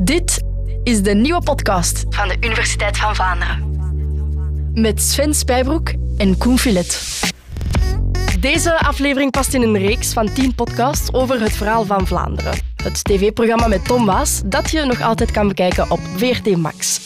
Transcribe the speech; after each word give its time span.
Dit 0.00 0.42
is 0.82 1.02
de 1.02 1.14
nieuwe 1.14 1.42
podcast 1.42 2.04
van 2.08 2.28
de 2.28 2.36
Universiteit 2.40 2.96
van 2.96 3.14
Vlaanderen. 3.14 3.76
Met 4.74 5.02
Sven 5.02 5.34
Spijbroek 5.34 5.92
en 6.16 6.38
Koen 6.38 6.58
Filet. 6.58 7.20
Deze 8.40 8.78
aflevering 8.78 9.30
past 9.30 9.54
in 9.54 9.62
een 9.62 9.78
reeks 9.78 10.12
van 10.12 10.32
10 10.32 10.54
podcasts 10.54 11.12
over 11.12 11.40
het 11.40 11.52
verhaal 11.52 11.84
van 11.84 12.06
Vlaanderen. 12.06 12.52
Het 12.82 13.04
tv-programma 13.04 13.66
met 13.66 13.84
Tom 13.84 14.06
Waas 14.06 14.42
dat 14.44 14.70
je 14.70 14.84
nog 14.84 15.02
altijd 15.02 15.30
kan 15.30 15.48
bekijken 15.48 15.90
op 15.90 16.00
VRT 16.16 16.56
Max. 16.56 17.00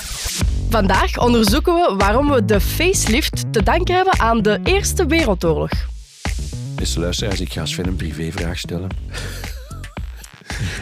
Vandaag 0.71 1.19
onderzoeken 1.19 1.75
we 1.75 1.95
waarom 1.99 2.31
we 2.31 2.45
de 2.45 2.61
facelift 2.61 3.53
te 3.53 3.63
danken 3.63 3.95
hebben 3.95 4.21
aan 4.21 4.43
de 4.43 4.61
Eerste 4.65 5.07
Wereldoorlog. 5.07 5.71
Beste 6.75 7.01
luisteraars, 7.01 7.41
ik 7.41 7.53
ga 7.53 7.67
Sven 7.67 7.87
een 7.87 7.97
privévraag 7.97 8.59
stellen. 8.59 8.89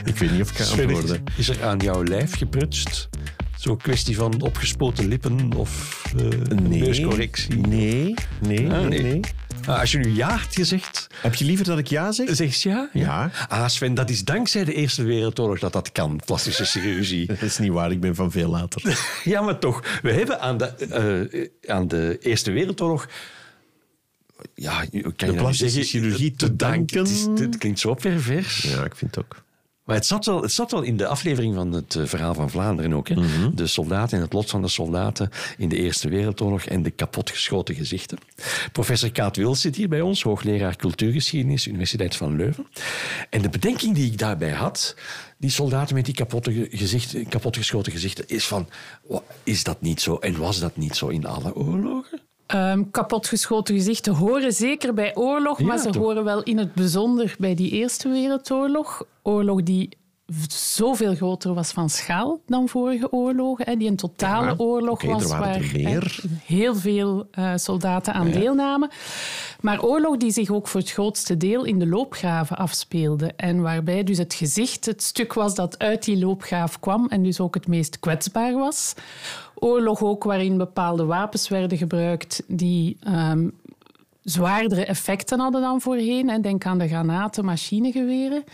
Ik 0.04 0.16
weet 0.16 0.30
niet 0.30 0.40
of 0.40 0.50
ik 0.50 0.56
ga 0.56 0.64
antwoorden. 0.82 1.24
is 1.36 1.48
er 1.48 1.64
aan 1.64 1.78
jouw 1.78 2.04
lijf 2.04 2.36
geprutst? 2.36 3.08
Zo'n 3.56 3.77
kwestie 3.77 4.16
van 4.16 4.41
opgespoten 4.41 5.09
lippen 5.09 5.52
of 5.55 6.02
eh, 6.16 6.24
een 6.30 6.68
neuscorrectie? 6.68 7.55
Nee, 7.56 8.14
nee, 8.41 8.70
Ah, 8.70 8.78
nee. 8.80 8.88
nee. 8.88 9.02
nee. 9.02 9.20
Ah, 9.66 9.80
als 9.80 9.92
je 9.92 9.98
nu 9.98 10.14
ja 10.14 10.36
gezegd, 10.36 11.06
Heb 11.20 11.34
je 11.34 11.45
liever 11.45 11.64
dat 11.64 11.78
ik 11.78 11.86
ja 11.86 12.12
zeg? 12.12 12.34
zeg 12.36 12.55
je 12.55 12.69
ja? 12.69 12.91
Ja. 12.92 13.30
Ah, 13.48 13.69
Sven, 13.69 13.95
dat 13.95 14.10
is 14.10 14.24
dankzij 14.24 14.64
de 14.64 14.74
Eerste 14.74 15.02
Wereldoorlog 15.02 15.58
dat 15.58 15.72
dat 15.72 15.92
kan, 15.92 16.20
plastische 16.24 16.64
chirurgie. 16.64 17.27
Dat 17.41 17.42
is 17.42 17.58
niet 17.58 17.70
waar, 17.72 17.91
ik 17.91 18.00
ben 18.00 18.14
van 18.14 18.30
veel 18.30 18.50
later. 18.50 18.98
ja, 19.24 19.41
maar 19.42 19.58
toch. 19.58 19.98
We 20.02 20.12
hebben 20.12 20.41
aan 20.41 20.58
de, 20.58 20.66
eh, 20.66 21.70
aan 21.74 21.88
de 21.88 22.19
Eerste 22.20 22.50
Wereldoorlog... 22.50 23.08
Ja, 24.55 24.80
kan 24.91 24.91
De 25.16 25.27
dat 25.27 25.36
plastische 25.36 25.83
chirurgie 25.83 26.33
te 26.33 26.56
danken. 26.56 26.98
Het, 26.98 27.08
is- 27.08 27.27
het 27.34 27.58
klinkt 27.58 27.78
zo 27.78 27.94
pervers. 27.94 28.62
Ja, 28.62 28.84
ik 28.84 28.94
vind 28.97 29.14
het 29.14 29.24
ook. 29.24 29.42
Maar 29.90 29.98
het 29.98 30.08
zat, 30.08 30.24
wel, 30.24 30.42
het 30.42 30.52
zat 30.52 30.70
wel 30.70 30.82
in 30.82 30.96
de 30.96 31.06
aflevering 31.06 31.54
van 31.54 31.72
het 31.72 31.94
eh, 31.94 32.04
verhaal 32.04 32.34
van 32.34 32.50
Vlaanderen 32.50 32.92
ook. 32.92 33.08
Hè? 33.08 33.14
Mhm. 33.14 33.54
De 33.54 33.66
soldaten 33.66 34.16
en 34.16 34.24
het 34.24 34.32
lot 34.32 34.50
van 34.50 34.62
de 34.62 34.68
soldaten 34.68 35.30
in 35.58 35.69
de 35.69 35.77
Eerste 35.77 36.08
Wereldoorlog 36.08 36.64
en 36.64 36.82
de 36.82 36.91
kapotgeschoten 36.91 37.74
gezichten. 37.74 38.19
Professor 38.72 39.10
Kaat 39.10 39.36
Wils 39.36 39.60
zit 39.60 39.77
hier 39.77 39.88
bij 39.88 40.00
ons, 40.00 40.22
hoogleraar 40.22 40.77
cultuurgeschiedenis, 40.77 41.66
Universiteit 41.66 42.16
van 42.16 42.36
Leuven. 42.36 42.66
En 43.30 43.42
de 43.42 43.48
bedenking 43.48 43.94
die 43.94 44.06
ik 44.06 44.19
daarbij 44.19 44.52
had, 44.52 44.97
die 45.38 45.50
soldaten 45.50 45.94
met 45.94 46.04
die 46.04 46.14
kapotte 46.14 46.69
kapotgeschoten 47.28 47.92
gezichten, 47.92 48.25
is 48.28 48.47
van, 48.47 48.69
is 49.44 49.64
dat 49.64 49.80
niet 49.80 50.00
zo 50.00 50.16
en 50.16 50.38
was 50.38 50.60
dat 50.60 50.77
niet 50.77 50.97
zo 50.97 51.06
in 51.06 51.27
alle 51.27 51.54
oorlogen? 51.54 52.19
Ehm, 52.51 52.84
kapotgeschoten 52.91 53.75
gezichten 53.75 54.15
horen 54.15 54.53
zeker 54.53 54.95
bij 54.95 55.17
oorlog, 55.17 55.59
Ja, 55.59 55.67
maar 55.67 55.79
ze 55.79 55.91
toch? 55.91 56.03
horen 56.03 56.25
wel 56.25 56.43
in 56.43 56.59
het 56.59 56.75
bijzonder 56.75 57.34
bij 57.39 57.55
die 57.55 57.70
Eerste 57.70 58.09
Wereldoorlog. 58.09 59.05
Oorlog 59.23 59.62
die 59.62 59.89
zoveel 60.48 61.14
groter 61.14 61.55
was 61.55 61.70
van 61.70 61.91
schaal 61.91 62.41
dan 62.47 62.69
vorige 62.69 63.12
oorlogen. 63.12 63.64
Hè, 63.64 63.77
die 63.77 63.89
een 63.89 63.97
totale 63.97 64.47
Ja, 64.47 64.55
oorlog 64.56 65.03
was 65.03 65.27
waar 65.27 65.61
heel 66.45 66.75
veel 66.75 67.27
eh, 67.31 67.53
soldaten 67.56 68.14
aan 68.14 68.31
deelnamen. 68.31 68.91
Maar 69.61 69.83
oorlog 69.83 70.17
die 70.17 70.31
zich 70.31 70.50
ook 70.50 70.69
voor 70.69 70.81
het 70.81 70.91
grootste 70.91 71.37
deel 71.37 71.64
in 71.64 71.78
de 71.78 71.87
loopgraven 71.87 72.56
afspeelde. 72.56 73.33
En 73.37 73.61
waarbij 73.61 74.05
dus 74.05 74.19
het 74.19 74.34
gezicht 74.34 74.87
het 74.87 75.03
stuk 75.03 75.33
was 75.33 75.55
dat 75.55 75.78
uit 75.78 76.05
die 76.05 76.19
loopgraaf 76.19 76.81
kwam 76.81 77.06
en 77.09 77.22
dus 77.22 77.41
ook 77.41 77.55
het 77.55 77.67
meest 77.67 78.00
kwetsbaar 78.00 78.55
was. 78.55 78.94
Oorlog 79.55 80.03
ook 80.03 80.25
waarin 80.25 80.59
bepaalde 80.59 81.05
wapens 81.05 81.48
werden 81.48 81.78
gebruikt 81.78 82.42
die 82.47 82.97
ehm, 83.00 83.48
zwaardere 84.22 84.84
effecten 84.84 85.41
hadden 85.41 85.61
dan 85.61 85.81
voorheen. 85.81 86.42
Denk 86.42 86.67
aan 86.67 86.78
de 86.78 86.89
granaten, 86.89 87.44
machinegeweren. 87.44 88.44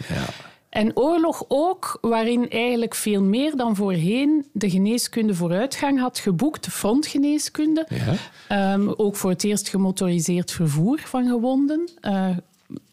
En 0.77 0.97
oorlog 0.97 1.45
ook, 1.49 1.99
waarin 2.01 2.51
eigenlijk 2.51 2.95
veel 2.95 3.23
meer 3.23 3.57
dan 3.57 3.77
voorheen 3.77 4.45
de 4.53 4.71
geneeskunde 4.71 5.35
vooruitgang 5.35 6.01
had 6.01 6.19
geboekt, 6.19 6.65
de 6.65 6.71
frontgeneeskunde. 6.71 7.87
Ehm, 8.49 8.89
ook 8.97 9.17
voor 9.17 9.31
het 9.31 9.45
eerst 9.45 9.69
gemotoriseerd 9.69 10.53
vervoer 10.53 10.99
van 11.05 11.27
gewonden. 11.29 11.89
eh, 12.01 12.29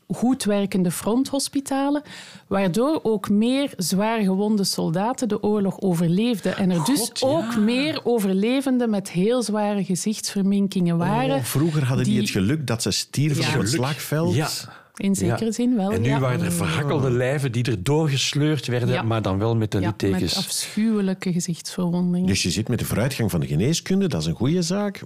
goed 0.07 0.43
werkende 0.43 0.91
fronthospitalen, 0.91 2.01
waardoor 2.47 2.99
ook 3.03 3.29
meer 3.29 3.73
zwaar 3.77 4.19
gewonde 4.21 4.63
soldaten 4.63 5.27
de 5.27 5.43
oorlog 5.43 5.81
overleefden. 5.81 6.57
En 6.57 6.71
er 6.71 6.85
dus 6.85 7.09
ja. 7.13 7.27
ook 7.27 7.57
meer 7.57 7.99
overlevenden 8.03 8.89
met 8.89 9.11
heel 9.11 9.43
zware 9.43 9.83
gezichtsverminkingen 9.83 10.97
waren. 10.97 11.35
Oh, 11.35 11.43
vroeger 11.43 11.83
hadden 11.85 12.05
die, 12.05 12.13
die- 12.13 12.21
het 12.23 12.31
geluk 12.31 12.67
dat 12.67 12.81
ze 12.81 12.91
stierven 12.91 13.43
Ja. 13.43 13.53
op 13.53 13.59
het 13.59 13.69
slagveld. 13.69 14.35
Ja. 14.35 14.49
In 14.95 15.15
zekere 15.15 15.45
Ja. 15.45 15.51
zin 15.51 15.75
wel. 15.75 15.91
En 15.91 16.01
nu 16.01 16.07
ja. 16.07 16.19
waren 16.19 16.41
er 16.45 16.51
verhakkelde 16.51 17.11
lijven 17.11 17.51
die 17.51 17.63
er 17.63 17.83
doorgesleurd 17.83 18.65
werden, 18.67 18.89
Ja. 18.89 19.01
maar 19.01 19.21
dan 19.21 19.37
wel 19.37 19.55
met 19.55 19.71
de 19.71 19.79
Ja, 19.79 19.87
littekens. 19.87 20.21
met 20.35 20.45
afschuwelijke 20.45 21.33
gezichtsverwondingen. 21.33 22.27
Dus 22.27 22.43
je 22.43 22.49
zit 22.51 22.67
met 22.67 22.79
de 22.79 22.85
vooruitgang 22.85 23.31
van 23.31 23.39
de 23.39 23.47
geneeskunde, 23.47 24.07
dat 24.07 24.21
is 24.21 24.27
een 24.27 24.35
goede 24.35 24.61
zaak. 24.61 25.01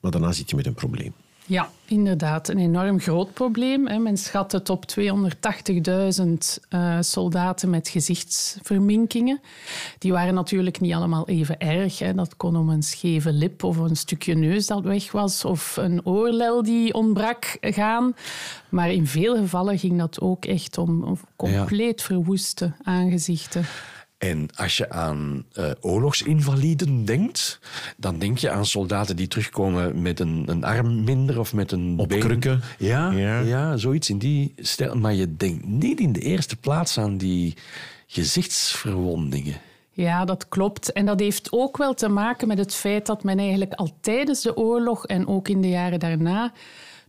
Maar 0.00 0.10
daarna 0.10 0.32
zit 0.32 0.50
je 0.50 0.56
met 0.56 0.66
een 0.66 0.74
probleem. 0.74 1.12
Ja, 1.46 1.70
inderdaad. 1.86 2.48
Een 2.48 2.58
enorm 2.58 3.00
groot 3.00 3.32
probleem. 3.32 3.86
hè. 3.86 3.98
Men 3.98 4.16
schat 4.16 4.52
het 4.52 4.70
op 4.70 4.84
280.000 4.86 5.02
eh, 6.68 6.96
soldaten 7.00 7.70
met 7.70 7.88
gezichtsverminkingen. 7.88 9.40
Die 9.98 10.12
waren 10.12 10.34
natuurlijk 10.34 10.80
niet 10.80 10.94
allemaal 10.94 11.28
even 11.28 11.58
erg. 11.58 11.98
Hè. 11.98 12.14
Dat 12.14 12.36
kon 12.36 12.56
om 12.56 12.68
een 12.68 12.82
scheve 12.82 13.32
lip 13.32 13.64
of 13.64 13.76
een 13.76 13.96
stukje 13.96 14.34
neus 14.34 14.66
dat 14.66 14.82
weg 14.82 15.12
was 15.12 15.44
of 15.44 15.76
een 15.76 16.06
oorlel 16.06 16.62
die 16.62 16.94
ontbrak 16.94 17.56
gaan. 17.60 18.14
Maar 18.68 18.92
in 18.92 19.06
veel 19.06 19.36
gevallen 19.36 19.78
ging 19.78 19.98
dat 19.98 20.20
ook 20.20 20.44
echt 20.44 20.78
om 20.78 21.04
om 21.04 21.18
compleet 21.36 22.02
verwoeste 22.02 22.72
aangezichten. 22.82 23.64
En 24.22 24.48
als 24.54 24.76
je 24.76 24.90
aan 24.90 25.44
eh, 25.52 25.70
oorlogsinvaliden 25.80 27.04
denkt, 27.04 27.58
dan 27.96 28.18
denk 28.18 28.38
je 28.38 28.50
aan 28.50 28.66
soldaten 28.66 29.16
die 29.16 29.28
terugkomen 29.28 30.02
met 30.02 30.20
een, 30.20 30.44
een 30.46 30.64
arm 30.64 31.04
minder 31.04 31.38
of 31.38 31.52
met 31.54 31.72
een 31.72 31.94
Op 31.98 32.08
been. 32.08 32.20
krukken. 32.20 32.60
Ja, 32.78 33.10
ja. 33.10 33.40
Ja. 33.40 33.76
zoiets 33.76 34.10
in 34.10 34.18
die 34.18 34.52
stijl. 34.56 34.94
Maar 34.94 35.14
je 35.14 35.36
denkt 35.36 35.66
niet 35.66 36.00
in 36.00 36.12
de 36.12 36.20
eerste 36.20 36.56
plaats 36.56 36.98
aan 36.98 37.16
die 37.16 37.54
gezichtsverwondingen. 38.06 39.54
Ja, 39.92 40.24
dat 40.24 40.48
klopt. 40.48 40.92
En 40.92 41.06
dat 41.06 41.20
heeft 41.20 41.48
ook 41.52 41.76
wel 41.76 41.94
te 41.94 42.08
maken 42.08 42.48
met 42.48 42.58
het 42.58 42.74
feit 42.74 43.06
dat 43.06 43.22
men 43.22 43.38
eigenlijk 43.38 43.72
al 43.72 43.90
tijdens 44.00 44.42
de 44.42 44.56
oorlog 44.56 45.06
en 45.06 45.26
ook 45.26 45.48
in 45.48 45.60
de 45.60 45.68
jaren 45.68 45.98
daarna 45.98 46.52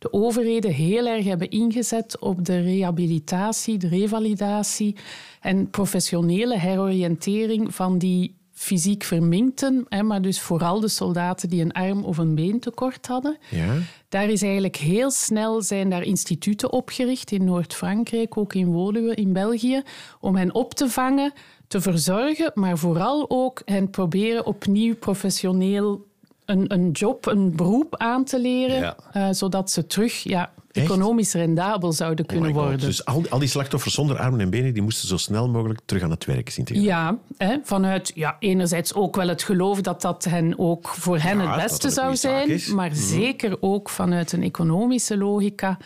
de 0.03 0.13
overheden 0.13 0.71
heel 0.71 1.07
erg 1.07 1.25
hebben 1.25 1.49
ingezet 1.49 2.19
op 2.19 2.45
de 2.45 2.59
rehabilitatie, 2.59 3.77
de 3.77 3.87
revalidatie 3.87 4.95
en 5.39 5.69
professionele 5.69 6.57
heroriëntering 6.59 7.75
van 7.75 7.97
die 7.97 8.35
fysiek 8.51 9.03
verminkten, 9.03 9.85
maar 10.01 10.21
dus 10.21 10.41
vooral 10.41 10.79
de 10.79 10.87
soldaten 10.87 11.49
die 11.49 11.61
een 11.61 11.71
arm 11.71 12.03
of 12.03 12.17
een 12.17 12.35
been 12.35 12.59
tekort 12.59 13.07
hadden. 13.07 13.37
Ja? 13.49 13.75
Daar 14.09 14.29
is 14.29 14.41
eigenlijk 14.41 14.75
heel 14.75 15.11
snel 15.11 15.61
zijn 15.61 15.89
daar 15.89 16.03
instituten 16.03 16.71
opgericht 16.71 17.31
in 17.31 17.43
Noord-Frankrijk, 17.43 18.37
ook 18.37 18.53
in 18.53 18.71
Woluwe 18.71 19.15
in 19.15 19.33
België, 19.33 19.81
om 20.19 20.35
hen 20.35 20.53
op 20.53 20.73
te 20.73 20.89
vangen, 20.89 21.33
te 21.67 21.81
verzorgen, 21.81 22.51
maar 22.53 22.77
vooral 22.77 23.25
ook 23.29 23.61
hen 23.65 23.89
proberen 23.89 24.45
opnieuw 24.45 24.95
professioneel 24.95 26.11
een, 26.45 26.73
een 26.73 26.91
job, 26.91 27.25
een 27.25 27.55
beroep 27.55 27.97
aan 27.97 28.23
te 28.23 28.39
leren, 28.41 28.79
Ja. 28.79 28.95
eh, 29.13 29.27
zodat 29.31 29.71
ze 29.71 29.87
terug 29.87 30.23
ja, 30.23 30.51
Echt? 30.71 30.85
economisch 30.85 31.33
rendabel 31.33 31.91
zouden 31.91 32.25
Oh 32.25 32.31
kunnen 32.31 32.53
worden. 32.53 32.79
Dus 32.79 33.05
al, 33.05 33.23
al 33.29 33.39
die 33.39 33.47
slachtoffers 33.47 33.93
zonder 33.93 34.17
armen 34.17 34.39
en 34.39 34.49
benen, 34.49 34.73
die 34.73 34.83
moesten 34.83 35.07
zo 35.07 35.17
snel 35.17 35.49
mogelijk 35.49 35.79
terug 35.85 36.03
aan 36.03 36.09
het 36.11 36.25
werk 36.25 36.49
zien 36.49 36.65
te 36.65 36.73
gaan. 36.73 36.83
Ja, 36.83 37.17
hè, 37.37 37.57
vanuit 37.63 38.11
ja, 38.15 38.35
enerzijds 38.39 38.93
ook 38.93 39.15
wel 39.15 39.27
het 39.27 39.43
geloof 39.43 39.81
dat 39.81 40.01
dat 40.01 40.23
hen 40.23 40.59
ook 40.59 40.87
voor 40.87 41.17
hen 41.19 41.37
Ja, 41.37 41.51
het 41.53 41.63
beste 41.63 41.85
het 41.85 41.95
zou 41.95 42.15
zijn, 42.15 42.49
is. 42.49 42.67
Mhm. 42.67 42.75
maar 42.75 42.95
zeker 42.95 43.57
ook 43.59 43.89
vanuit 43.89 44.31
een 44.31 44.43
economische 44.43 45.17
logica. 45.17 45.77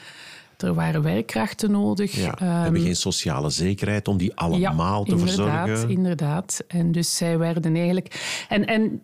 Er 0.57 0.74
waren 0.74 1.01
werkkrachten 1.01 1.72
nodig. 1.72 2.16
Ja, 2.16 2.31
we 2.31 2.45
Ehm, 2.45 2.62
hebben 2.63 2.81
geen 2.81 2.95
sociale 2.95 3.50
zekerheid 3.50 4.07
om 4.07 4.18
die 4.18 4.35
allemaal 4.35 5.03
te 5.03 5.12
inderdaad, 5.12 5.68
verzorgen. 5.68 5.89
inderdaad. 5.89 6.63
En 6.68 6.91
dus 6.91 7.15
zij 7.15 7.38
werden 7.38 7.75
eigenlijk... 7.75 8.45
En, 8.50 8.65
en 8.65 9.01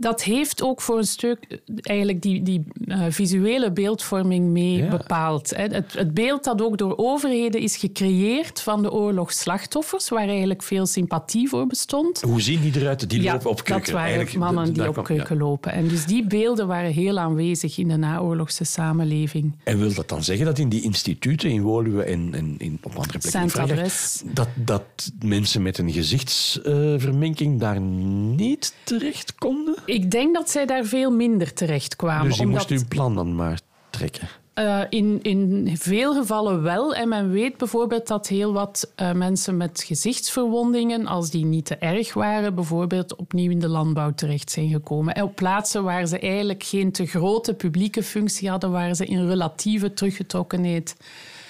dat 0.00 0.22
heeft 0.22 0.62
ook 0.62 0.80
voor 0.80 0.98
een 0.98 1.06
stuk 1.06 1.38
eh, 1.48 1.58
eigenlijk 1.82 2.22
die, 2.22 2.42
die 2.42 2.64
eh, 2.84 3.02
visuele 3.08 3.72
beeldvorming 3.72 4.46
mee 4.46 4.76
Ja. 4.76 4.88
bepaald. 4.88 5.50
Hè. 5.56 5.62
Het, 5.62 5.92
het 5.92 6.14
beeld 6.14 6.44
dat 6.44 6.62
ook 6.62 6.78
door 6.78 6.96
overheden 6.96 7.60
is 7.60 7.76
gecreëerd 7.76 8.60
van 8.60 8.82
de 8.82 8.92
oorlogsslachtoffers, 8.92 10.08
waar 10.08 10.28
eigenlijk 10.28 10.62
veel 10.62 10.86
sympathie 10.86 11.48
voor 11.48 11.66
bestond. 11.66 12.20
Hoe 12.20 12.40
zien 12.40 12.60
die 12.60 12.80
eruit? 12.80 13.10
Die 13.10 13.22
ja, 13.22 13.32
lopen 13.32 13.50
op 13.50 13.64
krukken. 13.64 13.84
dat 13.84 13.94
waren 13.94 14.14
Eigenlijk, 14.16 14.44
mannen 14.44 14.72
die 14.72 14.88
op 14.88 15.04
kwam- 15.04 15.16
ja. 15.16 15.34
lopen. 15.36 15.72
En 15.72 15.88
dus 15.88 16.06
die 16.06 16.26
beelden 16.26 16.66
waren 16.66 16.92
heel 16.92 17.18
aanwezig 17.18 17.78
in 17.78 17.88
de 17.88 17.96
naoorlogse 17.96 18.64
samenleving. 18.64 19.56
En 19.64 19.78
wil 19.78 19.94
dat 19.94 20.08
dan 20.08 20.24
zeggen 20.24 20.46
dat 20.46 20.58
in 20.58 20.68
die 20.68 20.82
instituten 20.82 21.50
in 21.50 21.62
Woluwe 21.62 22.02
en, 22.02 22.28
en 22.34 22.54
in, 22.58 22.78
op 22.82 22.96
andere 22.96 23.18
plekken 23.18 23.76
in 23.76 23.90
dat, 24.34 24.48
dat 24.54 25.12
mensen 25.24 25.62
met 25.62 25.78
een 25.78 25.92
gezichtsverminking 25.92 27.60
daar 27.60 27.80
niet 27.80 28.74
terecht 28.84 29.34
konden? 29.34 29.74
Ik 29.88 30.10
denk 30.10 30.34
dat 30.34 30.50
zij 30.50 30.66
daar 30.66 30.84
veel 30.84 31.10
minder 31.10 31.52
terecht 31.52 31.96
kwamen. 31.96 32.28
Dus 32.28 32.36
je 32.36 32.44
omdat, 32.44 32.70
moest 32.70 32.82
uw 32.82 32.88
plan 32.88 33.14
dan 33.14 33.34
maar 33.34 33.60
trekken. 33.90 34.28
Uh, 34.54 34.80
in, 34.88 35.18
in 35.22 35.76
veel 35.78 36.14
gevallen 36.14 36.62
wel. 36.62 36.94
En 36.94 37.08
men 37.08 37.30
weet 37.30 37.56
bijvoorbeeld 37.56 38.06
dat 38.06 38.28
heel 38.28 38.52
wat 38.52 38.92
uh, 38.96 39.12
mensen 39.12 39.56
met 39.56 39.82
gezichtsverwondingen, 39.86 41.06
als 41.06 41.30
die 41.30 41.44
niet 41.44 41.64
te 41.64 41.76
erg 41.76 42.14
waren, 42.14 42.54
bijvoorbeeld 42.54 43.16
opnieuw 43.16 43.50
in 43.50 43.58
de 43.58 43.68
landbouw 43.68 44.12
terecht 44.14 44.50
zijn 44.50 44.68
gekomen. 44.68 45.14
En 45.14 45.22
op 45.22 45.34
plaatsen 45.34 45.84
waar 45.84 46.06
ze 46.06 46.18
eigenlijk 46.18 46.62
geen 46.62 46.92
te 46.92 47.06
grote 47.06 47.54
publieke 47.54 48.02
functie 48.02 48.50
hadden, 48.50 48.70
waar 48.70 48.94
ze 48.94 49.06
in 49.06 49.26
relatieve 49.26 49.92
teruggetrokkenheid 49.92 50.96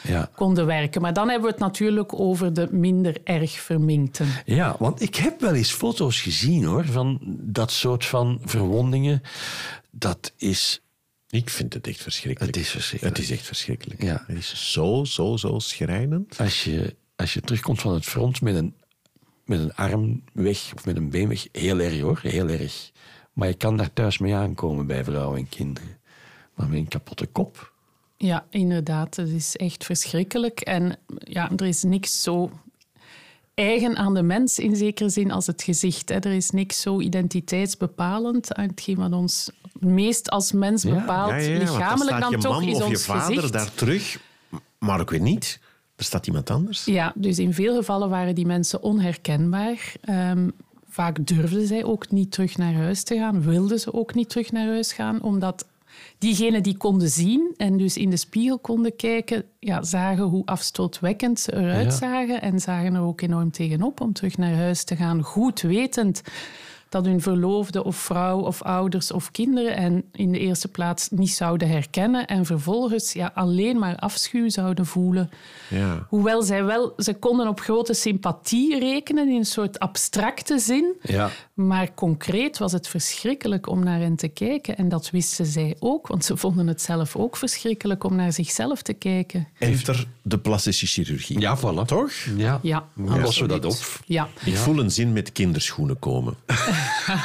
ja. 0.08 0.31
konden 0.34 0.66
werken. 0.66 1.00
Maar 1.00 1.12
dan 1.12 1.28
hebben 1.28 1.46
we 1.49 1.55
het 1.55 1.62
natuurlijk 1.64 2.20
over 2.20 2.52
de 2.52 2.69
minder 2.70 3.16
erg 3.25 3.50
verminkten. 3.50 4.26
Ja, 4.44 4.76
want 4.78 5.02
ik 5.02 5.14
heb 5.14 5.40
wel 5.40 5.55
eens 5.55 5.72
foto's 5.72 6.20
gezien 6.20 6.64
hoor, 6.64 6.84
van 6.84 7.19
dat 7.40 7.70
soort 7.70 8.05
van 8.05 8.40
verwondingen. 8.44 9.22
Dat 9.90 10.32
is 10.37 10.82
ik 11.31 11.50
vind 11.50 11.75
het 11.75 11.87
echt 11.87 12.02
verschrikkelijk. 12.02 12.55
Het 12.56 12.64
is 12.64 12.70
verschrikkelijk. 12.70 13.16
Het 13.16 13.25
is 13.26 13.31
echt 13.31 13.46
verschrikkelijk. 13.46 14.02
Ja. 14.02 14.25
Het 14.26 14.37
is 14.37 14.72
zo, 14.72 15.05
zo, 15.05 15.37
zo 15.37 15.58
schrijnend. 15.58 16.38
Als 16.38 16.64
je, 16.64 16.96
als 17.16 17.32
je 17.32 17.40
terugkomt 17.40 17.81
van 17.81 17.94
het 17.94 18.04
front 18.04 18.40
met 18.40 18.54
een, 18.54 18.75
met 19.44 19.61
een 19.61 19.75
arm 19.75 20.22
weg 20.32 20.72
of 20.75 20.84
met 20.84 20.96
een 20.96 21.11
been 21.11 21.28
weg, 21.28 21.46
heel 21.52 21.78
erg 21.78 22.00
hoor, 22.00 22.19
heel 22.22 22.49
erg. 22.49 22.90
Maar 23.32 23.49
je 23.49 23.54
kan 23.54 23.76
daar 23.76 23.93
thuis 23.93 24.19
mee 24.19 24.34
aankomen 24.34 24.87
bij 24.87 25.04
vrouwen 25.04 25.38
en 25.38 25.49
kinderen. 25.49 25.99
Maar 26.54 26.69
met 26.69 26.78
een 26.78 26.88
kapotte 26.88 27.26
kop. 27.26 27.72
Ja, 28.19 28.44
inderdaad. 28.50 29.17
Het 29.17 29.29
is 29.29 29.56
echt 29.56 29.85
verschrikkelijk. 29.85 30.61
En 30.61 30.99
ja, 31.19 31.50
er 31.56 31.67
is 31.67 31.82
niks 31.82 32.23
zo 32.23 32.50
eigen 33.55 33.97
aan 33.97 34.15
de 34.15 34.23
mens 34.23 34.59
in 34.59 34.76
zekere 34.76 35.09
zin 35.09 35.31
als 35.31 35.47
het 35.47 35.62
gezicht. 35.62 36.09
Hè. 36.09 36.15
Er 36.15 36.32
is 36.32 36.50
niks 36.50 36.81
zo 36.81 37.00
identiteitsbepalend. 37.00 38.49
Hetgeen 38.53 38.97
wat 38.97 39.12
ons 39.12 39.50
meest 39.73 40.31
als 40.31 40.53
mens 40.53 40.85
bepaalt, 40.85 41.31
ja, 41.31 41.37
ja, 41.37 41.59
lichamelijk 41.59 42.20
dan, 42.20 42.41
toch, 42.41 42.62
is 42.62 42.81
ons 42.81 42.91
je 42.91 42.99
vader 42.99 43.53
daar 43.53 43.75
terug, 43.75 44.21
maar 44.79 45.00
ik 45.00 45.11
weet 45.11 45.21
niet. 45.21 45.61
Er 45.97 46.05
staat 46.05 46.26
iemand 46.26 46.50
anders. 46.50 46.85
Ja, 46.85 47.12
dus 47.14 47.38
in 47.38 47.55
veel 47.55 47.76
gevallen 47.76 48.09
waren 48.09 48.35
die 48.35 48.47
mensen 48.47 48.82
onherkenbaar. 48.82 49.93
Um, 50.11 50.53
vaak 50.88 51.26
durfden 51.26 51.67
zij 51.67 51.85
ook 51.85 52.11
niet 52.11 52.32
terug 52.32 52.56
naar 52.56 52.75
huis 52.75 53.03
te 53.03 53.17
gaan, 53.17 53.43
wilden 53.43 53.81
ze 53.81 53.93
ook 53.93 54.14
niet 54.14 54.29
terug 54.29 54.53
naar 54.53 54.67
huis 54.67 54.93
gaan, 54.93 55.23
omdat 55.23 55.67
diegenen 56.19 56.62
die 56.62 56.77
konden 56.77 57.09
zien 57.09 57.55
en 57.56 57.77
dus 57.77 57.97
in 57.97 58.11
de 58.11 58.17
spiegel 58.17 58.59
konden 58.59 58.97
kijken, 58.97 59.45
ja, 59.59 59.83
zagen 59.83 60.25
hoe 60.25 60.47
afstootwekkend 60.47 61.41
ze 61.41 61.56
eruit 61.56 61.95
zagen 61.95 62.43
en 62.43 62.61
zagen 62.61 62.95
er 62.95 63.03
ook 63.03 63.21
enorm 63.21 63.50
tegenop 63.50 64.00
om 64.00 64.12
terug 64.12 64.37
naar 64.37 64.55
huis 64.55 64.85
te 64.85 64.97
gaan, 64.97 65.23
goed 65.23 65.61
wetend 65.61 66.23
dat 66.89 67.05
hun 67.05 67.21
verloofde 67.21 67.85
of 67.85 67.97
vrouw 67.97 68.41
of 68.41 68.62
ouders 68.62 69.12
of 69.12 69.31
kinderen 69.31 69.77
en 69.77 70.05
in 70.12 70.33
de 70.33 70.39
eerste 70.39 70.69
plaats 70.69 71.09
niet 71.11 71.31
zouden 71.31 71.69
herkennen 71.69 72.27
en 72.27 72.45
vervolgens 72.45 73.12
ja, 73.12 73.31
alleen 73.35 73.79
maar 73.79 73.97
afschuw 73.97 74.49
zouden 74.49 74.87
voelen. 74.87 75.31
Ja. 75.71 76.06
Hoewel 76.09 76.43
zij 76.43 76.65
wel, 76.65 76.93
ze 76.97 77.15
konden 77.15 77.49
op 77.49 77.61
grote 77.61 77.95
sympathie 77.95 78.79
rekenen 78.79 79.29
in 79.29 79.37
een 79.37 79.45
soort 79.45 79.79
abstracte 79.79 80.59
zin, 80.59 80.97
ja. 81.03 81.31
Maar 81.58 81.94
concreet 81.94 82.58
was 82.58 82.72
het 82.72 82.88
verschrikkelijk 82.88 83.69
om 83.69 83.84
naar 83.84 84.00
hen 84.00 84.16
te 84.16 84.28
kijken 84.28 84.76
en 84.76 84.88
dat 84.88 85.10
wisten 85.10 85.46
zij 85.46 85.76
ook, 85.78 86.06
want 86.06 86.25
ze 86.25 86.37
vonden 86.37 86.66
het 86.66 86.82
zelf 86.82 87.16
ook 87.16 87.37
verschrikkelijk 87.37 88.05
om 88.05 88.16
naar 88.16 88.32
zichzelf 88.32 88.82
te 88.82 88.93
kijken. 88.93 89.49
Enter 89.58 90.06
de 90.22 90.38
plastische 90.38 90.87
chirurgie. 90.87 91.40
Ja, 91.40 91.58
voilà. 91.58 91.87
Toch? 91.87 92.12
Ja. 92.37 92.60
Ja, 92.62 92.87
lossen 92.94 93.43
we 93.43 93.60
dat 93.60 93.64
op. 93.64 94.00
Ja. 94.06 94.28
Ik 94.44 94.56
voel 94.56 94.78
een 94.78 94.90
zin 94.90 95.12
met 95.12 95.32
kinderschoenen 95.32 95.99
komen. 95.99 96.34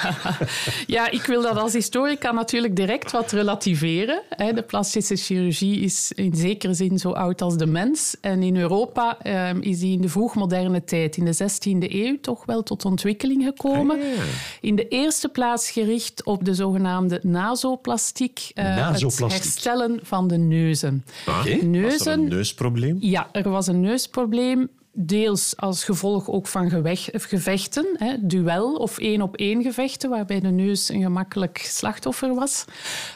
ja, 0.88 1.12
ik 1.12 1.24
wil 1.26 1.42
dat 1.42 1.58
als 1.58 1.74
historica 1.74 2.32
natuurlijk 2.32 2.76
direct 2.76 3.12
wat 3.12 3.32
relativeren. 3.32 4.22
De 4.38 4.64
plastische 4.68 5.16
chirurgie 5.16 5.80
is 5.80 6.12
in 6.16 6.36
zekere 6.36 6.74
zin 6.74 7.00
zo 7.00 7.12
oud 7.12 7.42
als 7.42 7.58
de 7.58 7.66
mens. 7.66 8.16
En 8.22 8.44
in 8.44 8.58
Europa 8.58 9.18
ehm, 9.22 9.60
is 9.60 9.80
die 9.80 9.94
in 9.94 10.02
de 10.02 10.10
vroegmoderne 10.10 10.84
tijd, 10.84 11.18
in 11.18 11.26
de 11.26 11.34
16e 11.34 11.92
eeuw, 11.92 12.18
toch 12.22 12.46
wel 12.46 12.64
tot 12.64 12.86
ontwikkeling 12.86 13.44
gekomen. 13.44 14.00
Ah, 14.00 14.23
in 14.62 14.76
de 14.76 14.88
eerste 14.88 15.30
plaats 15.30 15.72
gericht 15.72 16.24
op 16.24 16.46
de 16.46 16.54
zogenaamde 16.54 17.20
nasoplastiek. 17.24 18.52
Uh, 18.56 18.92
het 18.92 19.20
herstellen 19.20 20.00
van 20.04 20.28
de 20.28 20.38
neuzen. 20.38 21.06
Ah, 21.26 21.46
neuzen, 21.46 21.82
was 21.82 22.06
er 22.06 22.14
een 22.14 22.28
neusprobleem? 22.28 22.98
Ja, 23.00 23.30
er 23.32 23.50
was 23.50 23.68
een 23.68 23.82
neusprobleem 23.82 24.70
deels 24.96 25.58
als 25.58 25.84
gevolg 25.84 26.30
ook 26.30 26.48
van 26.48 26.70
gevechten, 27.06 27.86
hè, 27.98 28.16
duel 28.20 28.76
of 28.76 28.98
één-op-één 28.98 29.62
gevechten, 29.62 30.10
waarbij 30.10 30.40
de 30.40 30.48
neus 30.48 30.90
een 30.90 31.02
gemakkelijk 31.02 31.58
slachtoffer 31.58 32.36
was. 32.36 32.66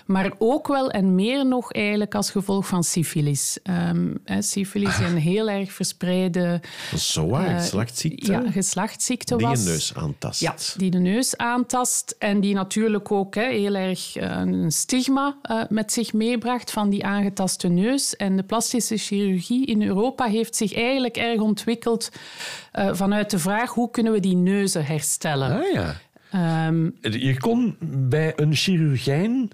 Maar 0.06 0.32
ook 0.38 0.68
wel 0.68 0.92
en 0.92 1.16
meer 1.16 1.46
nog 1.46 1.74
eigenlijk 1.74 2.16
als 2.16 2.32
gevolg 2.32 2.68
van 2.68 2.84
syfilis. 2.84 3.60
Um, 3.90 4.20
hè, 4.24 4.42
syfilis 4.42 5.00
is 5.00 5.06
een 5.06 5.18
heel 5.18 5.50
erg 5.50 5.72
verspreide... 5.72 6.62
Zo 6.96 7.28
waar, 7.28 7.50
uh, 7.50 7.58
geslachtsziekte? 7.58 8.32
Ja, 8.32 8.52
geslachtsziekte 8.52 9.36
die 9.36 9.48
was. 9.48 9.58
Die 9.58 9.66
de 9.66 9.72
neus 9.72 9.96
aantast. 9.96 10.42
Ja, 10.42 10.56
die 10.78 10.92
de 10.92 11.00
neus 11.00 11.38
aantast 11.38 12.16
en 12.20 12.40
die 12.40 12.54
natuurlijk 12.54 13.12
ook 13.12 13.36
hè, 13.36 13.50
heel 13.50 13.76
erg 13.76 14.18
uh, 14.18 14.24
een 14.24 14.72
stigma 14.72 15.38
uh, 15.52 15.64
met 15.70 15.94
zich 15.94 16.14
meebracht 16.14 16.72
van 16.72 16.90
die 16.90 17.06
aangetaste 17.06 17.68
neus. 17.68 18.16
En 18.16 18.36
de 18.36 18.44
plastische 18.44 18.98
chirurgie 18.98 19.66
in 19.66 19.82
Europa 19.82 20.26
heeft 20.26 20.56
zich 20.56 20.74
eigenlijk 20.74 21.18
erg 21.18 21.40
ontwikkeld 21.40 21.66
ontwikkeld 21.68 22.12
uh, 22.74 22.94
vanuit 22.94 23.30
de 23.30 23.40
vraag 23.40 23.74
hoe 23.74 23.92
kunnen 23.92 24.14
we 24.14 24.20
die 24.20 24.36
neuzen 24.36 24.86
herstellen. 24.86 25.52
Ah, 25.52 25.74
ja. 25.74 25.96
Um, 26.68 26.96
je 27.02 27.38
kon 27.38 27.76
bij 28.10 28.34
een 28.36 28.56
chirurgijn 28.56 29.50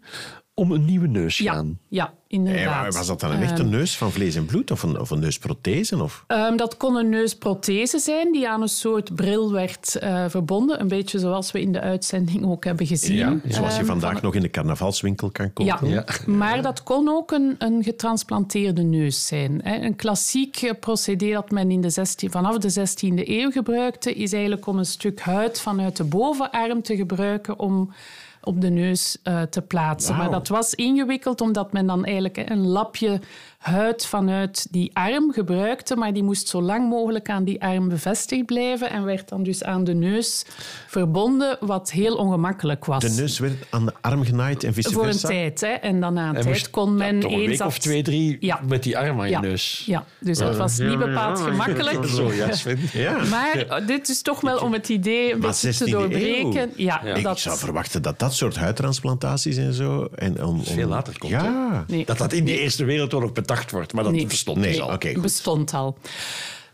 om 0.56 0.72
een 0.72 0.86
nieuwe 0.86 1.08
neus 1.08 1.38
gaan. 1.38 1.80
Ja, 1.88 2.14
inderdaad. 2.28 2.96
was 2.96 3.08
dat 3.08 3.20
dan 3.20 3.32
een 3.32 3.42
echte 3.42 3.62
ehm, 3.62 3.72
neus 3.72 3.98
van 3.98 4.12
vlees 4.12 4.36
en 4.36 4.46
bloed 4.46 4.72
of 4.72 4.84
een, 4.84 5.00
of 5.00 5.10
een 5.10 5.20
neusprothese? 5.20 6.04
Of? 6.04 6.26
Um, 6.28 6.58
dat 6.58 6.78
kon 6.78 6.96
een 6.96 7.10
neusprothese 7.10 8.00
zijn 8.00 8.32
die 8.32 8.50
aan 8.50 8.62
een 8.62 8.68
soort 8.68 9.16
bril 9.16 9.52
werd 9.52 9.98
uh, 10.04 10.26
verbonden. 10.28 10.80
Een 10.80 10.88
beetje 10.88 11.20
zoals 11.20 11.52
we 11.52 11.62
in 11.62 11.72
de 11.72 11.80
uitzending 11.80 12.46
ook 12.46 12.64
hebben 12.64 12.88
gezien. 12.88 13.16
Ja, 13.16 13.40
zoals 13.48 13.74
je 13.74 13.80
um, 13.80 13.86
vandaag 13.86 14.22
nog 14.22 14.36
in 14.36 14.42
de 14.42 14.50
carnavalswinkel 14.50 15.32
kan 15.32 15.54
kopen. 15.54 15.90
Ja, 15.90 16.06
ja. 16.26 16.32
maar 16.32 16.62
dat 16.62 16.84
kon 16.84 17.10
ook 17.10 17.32
een, 17.32 17.56
een 17.58 17.84
getransplanteerde 17.84 18.84
neus 18.84 19.28
zijn. 19.28 19.62
Hè. 19.64 19.76
Een 19.76 19.96
klassiek 19.96 20.74
procedé 20.80 21.32
dat 21.32 21.52
men 21.52 21.72
in 21.72 21.82
de 21.82 21.90
16, 21.90 22.32
vanaf 22.32 22.58
de 22.58 22.88
16e 22.88 23.28
eeuw 23.28 23.52
gebruikte, 23.52 24.14
is 24.14 24.34
eigenlijk 24.34 24.66
om 24.68 24.78
een 24.78 24.86
stuk 24.86 25.20
huid 25.20 25.62
vanuit 25.62 25.98
de 25.98 26.04
bovenarm 26.04 26.82
te 26.82 26.96
gebruiken 26.96 27.60
om 27.60 27.94
op 28.44 28.62
de 28.62 28.70
neus 28.70 29.18
uh, 29.24 29.42
te 29.42 29.62
plaatsen. 29.62 30.16
Maar 30.16 30.32
dat 30.32 30.48
was 30.48 30.74
ingewikkeld 30.74 31.42
omdat 31.42 31.74
men 31.74 31.88
dan 31.88 32.06
eigenlijk 32.06 32.50
een 32.50 32.68
lapje 32.68 33.20
huid 33.64 34.06
vanuit 34.06 34.68
die 34.72 34.90
arm 34.94 35.32
gebruikte, 35.32 35.96
maar 35.96 36.14
die 36.14 36.24
moest 36.24 36.48
zo 36.48 36.62
lang 36.62 36.90
mogelijk 36.90 37.30
aan 37.30 37.44
die 37.44 37.62
arm 37.62 37.90
bevestigd 37.90 38.46
blijven 38.46 38.90
en 38.90 39.04
werd 39.04 39.30
dan 39.30 39.44
dus 39.44 39.64
aan 39.64 39.84
de 39.84 39.94
neus 39.94 40.46
verbonden, 40.88 41.58
wat 41.60 41.92
heel 41.92 42.16
ongemakkelijk 42.16 42.86
was. 42.86 43.04
De 43.04 43.22
neus 43.22 43.40
werd 43.40 43.54
aan 43.70 43.86
de 43.86 43.94
arm 44.02 44.24
genaaid 44.24 44.64
en 44.64 44.74
vice 44.74 44.90
versa? 44.90 45.04
Voor 45.04 45.14
een 45.14 45.36
tijd, 45.36 45.62
hè. 45.62 45.68
En 45.68 46.00
dan 46.00 46.14
na 46.14 46.30
een 46.30 46.36
en 46.36 46.42
tijd 46.42 46.70
kon 46.70 46.96
men 46.96 47.22
ja, 47.22 47.28
eens... 47.28 47.60
Een 47.60 47.66
of 47.66 47.78
twee, 47.78 48.04
drie 48.04 48.38
ja. 48.40 48.60
met 48.68 48.84
die 48.84 48.98
arm 48.98 49.22
aan 49.22 49.30
je 49.30 49.38
neus. 49.38 49.84
Ja, 49.86 50.06
dus 50.20 50.38
dat 50.38 50.56
was 50.56 50.78
niet 50.78 51.00
bepaald 51.00 51.40
gemakkelijk. 51.40 52.06
Zo, 52.06 52.34
ja, 52.34 52.52
Sven. 52.52 52.80
Maar 53.30 53.84
dit 53.88 54.10
is 54.10 54.22
toch 54.22 54.42
wel 54.42 54.58
om 54.58 54.74
het 54.74 54.90
idee 54.90 55.34
een 55.34 55.40
beetje 55.40 55.74
te 55.74 55.90
doorbreken. 55.90 56.72
Ja, 56.76 57.02
Ik 57.02 57.38
zou 57.38 57.58
verwachten 57.58 58.02
dat 58.02 58.20
dat 58.20 58.34
soort 58.34 58.56
huidtransplantaties 58.56 59.58
en 59.58 59.74
zo... 59.74 60.08
En 60.16 60.44
om, 60.44 60.56
om... 60.56 60.64
Veel 60.64 60.88
later 60.88 61.18
komt, 61.18 61.32
ja. 61.32 61.86
Nee. 61.88 62.06
Dat 62.06 62.18
dat 62.18 62.34
in 62.34 62.46
de 62.46 62.60
Eerste 62.60 62.86
Wereldoorlog 62.86 63.32
wordt. 63.72 63.94
Maar 63.94 64.04
dat 64.04 64.14
nee. 64.14 64.26
bestond 64.26 64.58
nee, 64.58 64.72
dus 64.72 64.82
al. 64.82 64.94
Okay, 64.94 65.14
bestond 65.14 65.74
al. 65.74 65.98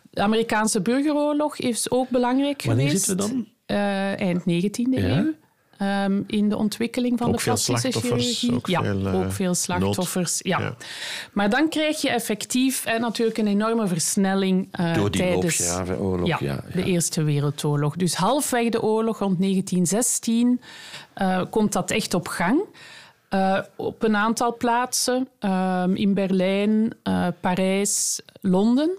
De 0.09 0.21
Amerikaanse 0.21 0.81
burgeroorlog 0.81 1.57
is 1.57 1.91
ook 1.91 2.09
belangrijk 2.09 2.63
Wanneer 2.63 2.86
geweest. 2.86 3.05
Wanneer 3.07 3.25
zitten 3.27 3.45
we 3.45 3.53
dan? 3.65 3.77
Uh, 3.77 4.19
eind 4.19 4.41
19e 4.41 5.01
ja? 5.03 5.17
eeuw. 5.17 5.33
Um, 5.81 6.24
in 6.27 6.50
de 6.50 6.57
ontwikkeling 6.57 7.17
van 7.17 7.27
ook 7.27 7.38
de 7.38 7.43
plastische 7.43 7.91
chirurgie. 7.91 8.53
Ook 8.53 8.67
ja, 8.67 8.81
veel, 8.81 9.05
uh, 9.05 9.15
ook 9.15 9.31
veel 9.31 9.55
slachtoffers. 9.55 10.39
Ja. 10.43 10.59
ja. 10.59 10.75
Maar 11.33 11.50
dan 11.50 11.69
krijg 11.69 12.01
je 12.01 12.09
effectief 12.09 12.86
en 12.86 13.01
natuurlijk 13.01 13.38
een 13.38 13.48
enorme 13.48 13.88
versnelling 13.88 14.79
uh, 14.79 14.93
Door 14.93 15.12
die 15.12 15.21
tijdens 15.21 15.71
oorlog, 16.00 16.27
ja, 16.27 16.38
ja, 16.39 16.63
de 16.74 16.83
Eerste 16.83 17.24
Wereldoorlog. 17.24 17.95
Dus 17.95 18.15
halfweg 18.15 18.69
de 18.69 18.81
oorlog 18.81 19.19
rond 19.19 19.39
1916 19.39 20.62
uh, 21.21 21.41
komt 21.50 21.74
dat 21.74 21.91
echt 21.91 22.13
op 22.13 22.27
gang. 22.27 22.62
Uh, 23.33 23.59
op 23.75 24.03
een 24.03 24.15
aantal 24.15 24.57
plaatsen, 24.57 25.27
uh, 25.39 25.83
in 25.93 26.13
Berlijn, 26.13 26.93
uh, 27.03 27.27
Parijs, 27.39 28.21
Londen. 28.41 28.98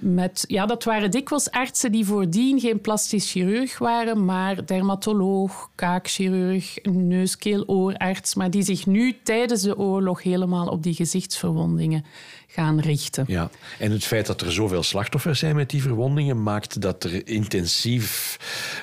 met, 0.00 0.44
ja, 0.46 0.66
dat 0.66 0.84
waren 0.84 1.10
dikwijls 1.10 1.50
artsen 1.50 1.92
die 1.92 2.04
voordien 2.04 2.60
geen 2.60 2.80
plastisch 2.80 3.30
chirurg 3.30 3.78
waren, 3.78 4.24
maar 4.24 4.66
dermatoloog, 4.66 5.70
kaakchirurg, 5.74 6.78
neus-keel-oorarts, 6.82 8.34
maar 8.34 8.50
die 8.50 8.62
zich 8.62 8.86
nu 8.86 9.16
tijdens 9.22 9.62
de 9.62 9.78
oorlog 9.78 10.22
helemaal 10.22 10.66
op 10.66 10.82
die 10.82 10.94
gezichtsverwondingen 10.94 12.04
gaan 12.52 12.80
richten. 12.80 13.24
Ja, 13.28 13.50
en 13.78 13.90
het 13.90 14.04
feit 14.04 14.26
dat 14.26 14.40
er 14.40 14.52
zoveel 14.52 14.82
slachtoffers 14.82 15.38
zijn 15.38 15.56
met 15.56 15.70
die 15.70 15.82
verwondingen 15.82 16.42
maakt 16.42 16.80
dat 16.80 17.04
er 17.04 17.26
intensief 17.28 18.36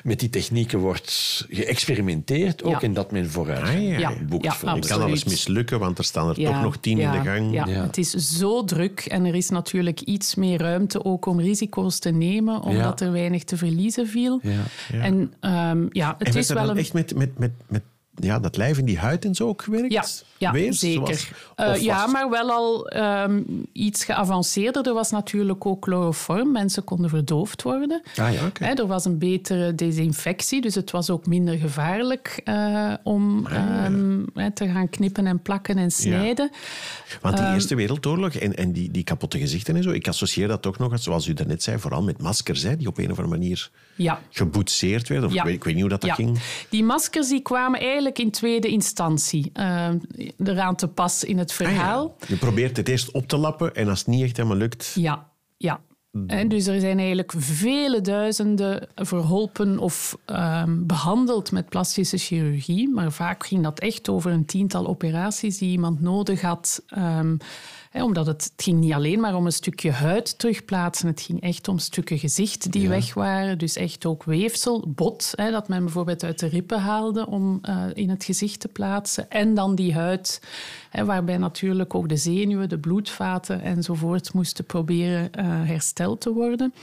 met 0.04 0.20
die 0.20 0.30
technieken 0.30 0.78
wordt 0.78 1.44
geëxperimenteerd 1.50 2.62
ook 2.62 2.72
Ja. 2.72 2.80
en 2.80 2.92
dat 2.94 3.10
men 3.12 3.30
vooruit 3.30 3.62
Ah, 3.62 3.82
ja. 3.88 3.98
Ja, 3.98 4.12
boekt. 4.28 4.44
ja, 4.44 4.78
kan 4.80 5.02
alles 5.02 5.24
mislukken, 5.24 5.78
want 5.78 5.98
er 5.98 6.04
staan 6.04 6.28
er 6.28 6.40
Ja, 6.40 6.52
toch 6.52 6.62
nog 6.62 6.76
tien 6.76 6.98
ja, 6.98 7.12
in 7.14 7.22
de 7.22 7.28
gang. 7.30 7.52
Ja. 7.52 7.66
Ja. 7.66 7.82
Het 7.82 7.98
is 7.98 8.10
zo 8.10 8.64
druk 8.64 9.00
en 9.00 9.24
er 9.24 9.34
is 9.34 9.48
natuurlijk 9.48 10.00
iets 10.00 10.34
meer 10.34 10.58
ruimte 10.60 11.04
ook 11.04 11.26
om 11.26 11.40
risico's 11.40 11.98
te 11.98 12.10
nemen, 12.10 12.62
omdat 12.62 13.00
Ja. 13.00 13.06
er 13.06 13.12
weinig 13.12 13.44
te 13.44 13.56
verliezen 13.56 14.06
viel. 14.06 14.40
Ja. 14.42 14.50
Ja. 14.92 15.00
En 15.02 15.32
ehm, 15.40 15.86
ja, 15.90 16.14
het 16.18 16.28
en 16.28 16.34
is 16.34 16.48
wel 16.48 16.70
een... 16.70 16.76
echt 16.76 16.92
met, 16.92 17.14
met, 17.14 17.38
met, 17.38 17.50
met 17.68 17.82
ja, 18.20 18.38
dat 18.38 18.56
lijf 18.56 18.78
in 18.78 18.84
die 18.84 18.98
huid 18.98 19.24
en 19.24 19.34
zo 19.34 19.48
ook 19.48 19.62
gewerkt? 19.62 19.92
Ja, 19.92 20.04
ja 20.38 20.52
Weer, 20.52 20.72
zeker. 20.72 21.06
zoals- 21.06 21.30
Eh, 21.56 21.76
ja, 21.76 22.06
maar 22.06 22.30
wel 22.30 22.50
al 22.50 22.88
ehm, 22.88 23.42
iets 23.72 24.04
geavanceerder. 24.04 24.86
Er 24.86 24.94
was 24.94 25.10
natuurlijk 25.10 25.66
ook 25.66 25.84
chloroform. 25.84 26.52
Mensen 26.52 26.84
konden 26.84 27.10
verdoofd 27.10 27.62
worden. 27.62 28.02
Ah 28.16 28.32
ja, 28.32 28.74
er 28.74 28.86
was 28.86 29.04
een 29.04 29.18
betere 29.18 29.74
desinfectie, 29.74 30.60
dus 30.60 30.74
het 30.74 30.90
was 30.90 31.10
ook 31.10 31.26
minder 31.26 31.56
gevaarlijk 31.58 32.40
eh, 32.44 32.92
om 33.02 33.46
ehm, 33.46 34.18
hè, 34.34 34.50
te 34.50 34.68
gaan 34.68 34.88
knippen 34.90 35.26
en 35.26 35.42
plakken 35.42 35.78
en 35.78 35.90
snijden. 35.90 36.50
Want 37.20 37.36
die 37.36 37.44
Ehm, 37.44 37.54
Eerste 37.54 37.74
Wereldoorlog 37.74 38.34
en, 38.34 38.56
en 38.56 38.72
die, 38.72 38.90
die 38.90 39.04
kapotte 39.04 39.38
gezichten 39.38 39.76
en 39.76 39.82
zo, 39.82 39.90
ik 39.90 40.08
associeer 40.08 40.48
dat 40.48 40.66
ook 40.66 40.78
nog, 40.78 40.98
zoals 41.00 41.26
u 41.26 41.32
daarnet 41.32 41.62
zei, 41.62 41.78
vooral 41.78 42.02
met 42.02 42.22
maskers, 42.22 42.62
hè, 42.62 42.76
die 42.76 42.86
op 42.88 42.98
een 42.98 43.10
of 43.10 43.18
andere 43.18 43.38
manier 43.38 43.70
Ja. 43.96 44.20
geboetseerd 44.30 45.08
werden. 45.08 45.28
Of 45.28 45.34
Ja. 45.34 45.40
ik, 45.40 45.46
weet, 45.46 45.54
ik 45.56 45.64
weet 45.64 45.72
niet 45.74 45.82
hoe 45.82 45.90
dat, 45.90 46.00
dat 46.00 46.10
ging. 46.10 46.40
die 46.68 46.84
maskers 46.84 47.28
die 47.28 47.40
kwamen 47.40 47.80
eigenlijk 47.80 48.09
in 48.18 48.30
tweede 48.30 48.68
instantie 48.68 49.50
eh, 49.52 49.88
eraan 50.44 50.76
te 50.76 50.88
pas 50.88 51.24
in 51.24 51.38
het 51.38 51.50
Ah, 51.50 51.58
ja. 51.58 51.64
verhaal. 51.66 52.16
Je 52.26 52.36
probeert 52.36 52.76
het 52.76 52.88
eerst 52.88 53.10
op 53.10 53.26
te 53.28 53.36
lappen 53.36 53.74
en 53.74 53.88
als 53.88 53.98
het 53.98 54.08
niet 54.08 54.22
echt 54.22 54.36
helemaal 54.36 54.58
lukt... 54.58 54.92
Ja, 54.94 55.28
ja. 55.56 55.80
En 56.26 56.48
dus 56.48 56.66
er 56.66 56.80
zijn 56.80 56.98
eigenlijk 56.98 57.32
vele 57.36 58.00
duizenden 58.00 58.88
verholpen 58.94 59.78
of 59.78 60.16
ehm, 60.24 60.86
behandeld 60.86 61.52
met 61.52 61.68
plastische 61.68 62.16
chirurgie. 62.18 62.88
Maar 62.88 63.12
vaak 63.12 63.46
ging 63.46 63.62
dat 63.62 63.78
echt 63.80 64.08
over 64.08 64.32
een 64.32 64.44
tiental 64.44 64.86
operaties 64.86 65.58
die 65.58 65.70
iemand 65.70 66.00
nodig 66.00 66.40
had. 66.40 66.82
ehm, 66.86 67.36
hè, 67.90 68.04
omdat 68.04 68.26
het, 68.26 68.44
het 68.44 68.62
ging 68.62 68.80
niet 68.80 68.92
alleen 68.92 69.20
maar 69.20 69.34
om 69.34 69.46
een 69.46 69.52
stukje 69.52 69.90
huid 69.90 70.38
terugplaatsen. 70.38 71.06
Het 71.06 71.20
ging 71.20 71.40
echt 71.40 71.68
om 71.68 71.78
stukken 71.78 72.18
gezicht 72.18 72.72
die 72.72 72.88
weg 72.88 73.14
waren. 73.14 73.58
Dus 73.58 73.76
echt 73.76 74.06
ook 74.06 74.24
weefsel, 74.24 74.84
bot, 74.88 75.32
hè, 75.34 75.50
dat 75.50 75.68
men 75.68 75.84
bijvoorbeeld 75.84 76.24
uit 76.24 76.38
de 76.38 76.46
rippen 76.46 76.80
haalde 76.80 77.26
om 77.26 77.58
eh, 77.62 77.84
in 77.94 78.10
het 78.10 78.24
gezicht 78.24 78.60
te 78.60 78.68
plaatsen. 78.68 79.30
En 79.30 79.54
dan 79.54 79.74
die 79.74 79.94
huid, 79.94 80.42
hè, 80.90 81.04
waarbij 81.04 81.38
natuurlijk 81.38 81.94
ook 81.94 82.08
de 82.08 82.16
zenuwen, 82.16 82.68
de 82.68 82.78
bloedvaten 82.78 83.60
enzovoort 83.62 84.32
moesten 84.32 84.64
proberen 84.64 85.32
eh, 85.32 85.44
hersteld 85.46 86.20
te 86.20 86.32
worden. 86.32 86.74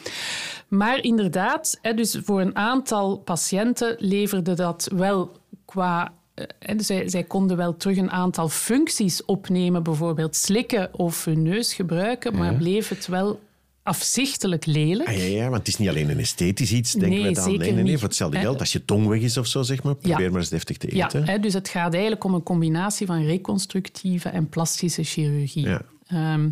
Maar 0.68 1.04
inderdaad, 1.04 1.78
hè, 1.82 1.94
dus 1.94 2.20
voor 2.24 2.42
een 2.42 2.56
aantal 2.56 3.18
patiënten 3.18 3.96
leverde 4.00 4.54
dat 4.54 4.90
wel 4.96 5.32
qua 5.66 6.14
en 6.60 6.80
zij, 6.82 7.10
zij 7.10 7.24
konden 7.24 7.58
wel 7.58 7.78
terug 7.78 7.98
een 7.98 8.12
aantal 8.12 8.50
functies 8.50 9.26
opnemen, 9.26 9.84
bijvoorbeeld 9.84 10.36
slikken 10.36 10.94
of 10.94 11.26
hun 11.26 11.42
neus 11.42 11.74
gebruiken, 11.74 12.38
maar 12.38 12.54
bleef 12.56 12.90
het 12.90 13.08
wel 13.08 13.40
afzichtelijk 13.84 14.66
lelijk. 14.66 15.10
Ah, 15.10 15.18
ja, 15.18 15.24
ja, 15.24 15.44
want 15.44 15.58
het 15.58 15.68
is 15.68 15.78
niet 15.78 15.90
alleen 15.90 16.10
een 16.10 16.20
esthetisch 16.20 16.72
iets, 16.72 16.92
denken 16.92 17.10
Nee, 17.20 17.28
we 17.28 17.32
dan. 17.34 17.44
zeker 17.44 17.60
Nee, 17.60 17.68
nee, 17.68 17.76
nee, 17.82 17.92
niet. 17.92 18.00
voor 18.00 18.08
hetzelfde 18.08 18.40
geld. 18.40 18.60
Als 18.60 18.72
je 18.72 18.86
tong 18.86 19.08
weg 19.08 19.22
is 19.22 19.38
of 19.38 19.48
zo, 19.48 19.62
zeg 19.62 19.84
maar, 19.84 19.96
probeer 19.96 20.22
Ja. 20.26 20.30
maar 20.30 20.40
eens 20.40 20.50
deftig 20.50 20.78
te 20.78 20.96
Ja, 20.96 21.06
eten. 21.06 21.26
hè, 21.28 21.40
dus 21.40 21.54
het 21.54 21.70
gaat 21.70 21.92
eigenlijk 21.94 22.24
om 22.24 22.34
een 22.34 22.44
combinatie 22.44 23.06
van 23.08 23.26
reconstructieve 23.26 24.30
en 24.30 24.50
plastische 24.50 25.04
chirurgie. 25.04 25.66
Ja. 25.68 25.82
Ehm, 26.08 26.50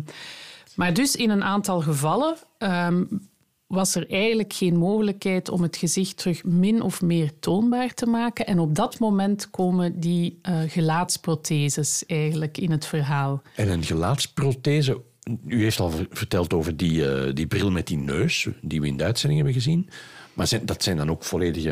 maar 0.74 0.94
dus 0.94 1.16
in 1.16 1.30
een 1.30 1.44
aantal 1.44 1.80
gevallen 1.80 2.36
ehm, 2.58 3.04
was 3.66 3.94
er 3.94 4.10
eigenlijk 4.10 4.52
geen 4.52 4.76
mogelijkheid 4.76 5.48
om 5.48 5.62
het 5.62 5.76
gezicht 5.76 6.16
terug 6.16 6.44
min 6.44 6.82
of 6.82 7.02
meer 7.02 7.38
toonbaar 7.38 7.94
te 7.94 8.06
maken. 8.06 8.46
En 8.46 8.58
op 8.58 8.74
dat 8.74 8.98
moment 8.98 9.50
komen 9.50 10.00
die 10.00 10.38
eh, 10.42 10.60
gelaatsprotheses 10.66 12.04
eigenlijk 12.06 12.58
in 12.58 12.70
het 12.70 12.86
verhaal. 12.86 13.42
En 13.54 13.70
een 13.70 13.82
gelaatsprothese. 13.84 15.02
U 15.46 15.62
heeft 15.62 15.80
al 15.80 15.90
ver- 15.90 16.06
verteld 16.10 16.52
over 16.54 16.76
die, 16.76 17.10
eh, 17.10 17.34
die 17.34 17.46
bril 17.46 17.70
met 17.70 17.86
die 17.86 17.96
neus, 17.98 18.48
die 18.62 18.80
we 18.80 18.86
in 18.86 18.96
de 18.96 19.04
uitzending 19.04 19.42
hebben 19.42 19.62
gezien. 19.62 19.88
Maar 20.32 20.46
zijn, 20.46 20.66
dat 20.66 20.82
zijn 20.82 20.96
dan 20.96 21.10
ook 21.10 21.24
volledige 21.24 21.68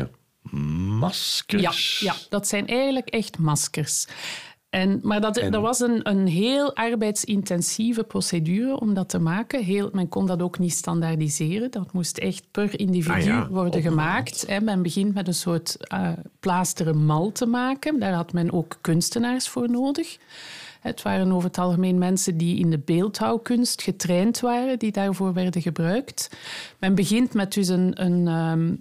Ja, 0.51 0.57
maskers? 0.59 1.99
ja, 1.99 2.15
dat 2.29 2.47
zijn 2.47 2.67
eigenlijk 2.67 3.07
echt 3.09 3.37
maskers. 3.37 4.07
En, 4.75 4.99
maar 5.03 5.21
dat, 5.21 5.37
En- 5.37 5.51
dat 5.51 5.61
was 5.61 5.79
een, 5.79 6.09
een 6.09 6.27
heel 6.27 6.75
arbeidsintensieve 6.75 8.03
procedure 8.03 8.79
om 8.79 8.93
dat 8.93 9.09
te 9.09 9.19
maken. 9.19 9.63
Heel, 9.63 9.89
men 9.93 10.09
kon 10.09 10.25
dat 10.25 10.41
ook 10.41 10.59
niet 10.59 10.73
standaardiseren. 10.73 11.71
Dat 11.71 11.93
moest 11.93 12.17
echt 12.17 12.43
per 12.51 12.79
individu 12.79 13.13
Ah 13.15 13.23
ja, 13.25 13.47
worden 13.47 13.81
gemaakt. 13.81 14.43
Hè. 14.47 14.61
Men 14.61 14.81
begint 14.81 15.13
met 15.13 15.27
een 15.27 15.33
soort 15.33 15.77
eh 15.87 16.09
plaasteren 16.39 17.05
mal 17.05 17.31
te 17.31 17.45
maken. 17.45 17.99
Daar 17.99 18.13
had 18.13 18.33
men 18.33 18.51
ook 18.53 18.77
kunstenaars 18.81 19.47
voor 19.47 19.69
nodig. 19.69 20.17
Het 20.81 21.01
waren 21.01 21.31
over 21.31 21.47
het 21.47 21.57
algemeen 21.57 21.97
mensen 21.97 22.37
die 22.37 22.59
in 22.59 22.69
de 22.69 22.79
beeldhouwkunst 22.79 23.81
getraind 23.81 24.39
waren, 24.39 24.79
die 24.79 24.91
daarvoor 24.91 25.33
werden 25.33 25.61
gebruikt. 25.61 26.29
Men 26.79 26.95
begint 26.95 27.33
met 27.33 27.53
dus 27.53 27.67
een, 27.67 28.03
een, 28.05 28.27
ehm, 28.27 28.73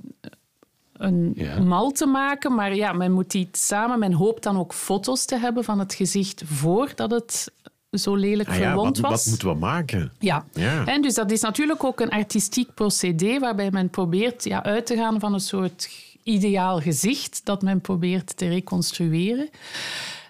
een 0.97 1.33
Ja. 1.35 1.61
mal 1.61 1.91
te 1.91 2.07
maken, 2.07 2.55
maar 2.55 2.75
ja, 2.75 2.93
men 2.93 3.13
moet 3.13 3.31
die 3.31 3.49
samen. 3.53 3.99
Men 3.99 4.13
hoopt 4.13 4.43
dan 4.43 4.59
ook 4.59 4.75
foto's 4.75 5.25
te 5.25 5.39
hebben 5.39 5.65
van 5.65 5.79
het 5.79 5.95
gezicht 5.95 6.43
voordat 6.47 7.11
het 7.11 7.53
zo 7.91 8.15
lelijk 8.15 8.49
Ah 8.49 8.57
ja, 8.59 8.63
verwond 8.63 8.99
wat, 8.99 9.11
was. 9.11 9.21
wat 9.23 9.29
moeten 9.29 9.49
we 9.49 9.55
maken? 9.55 10.13
Ja. 10.19 10.45
Ja. 10.53 10.87
En 10.87 11.03
dus 11.03 11.15
dat 11.15 11.31
is 11.31 11.41
natuurlijk 11.41 11.85
ook 11.85 12.01
een 12.01 12.11
artistiek 12.11 12.75
procedé 12.75 13.39
waarbij 13.39 13.71
men 13.71 13.91
probeert 13.91 14.45
ja, 14.45 14.63
uit 14.63 14.87
te 14.87 14.97
gaan 14.97 15.21
van 15.21 15.35
een 15.35 15.41
soort 15.41 15.89
ideaal 16.23 16.81
gezicht 16.81 17.41
dat 17.45 17.63
men 17.63 17.81
probeert 17.81 18.37
te 18.37 18.49
reconstrueren. 18.49 19.49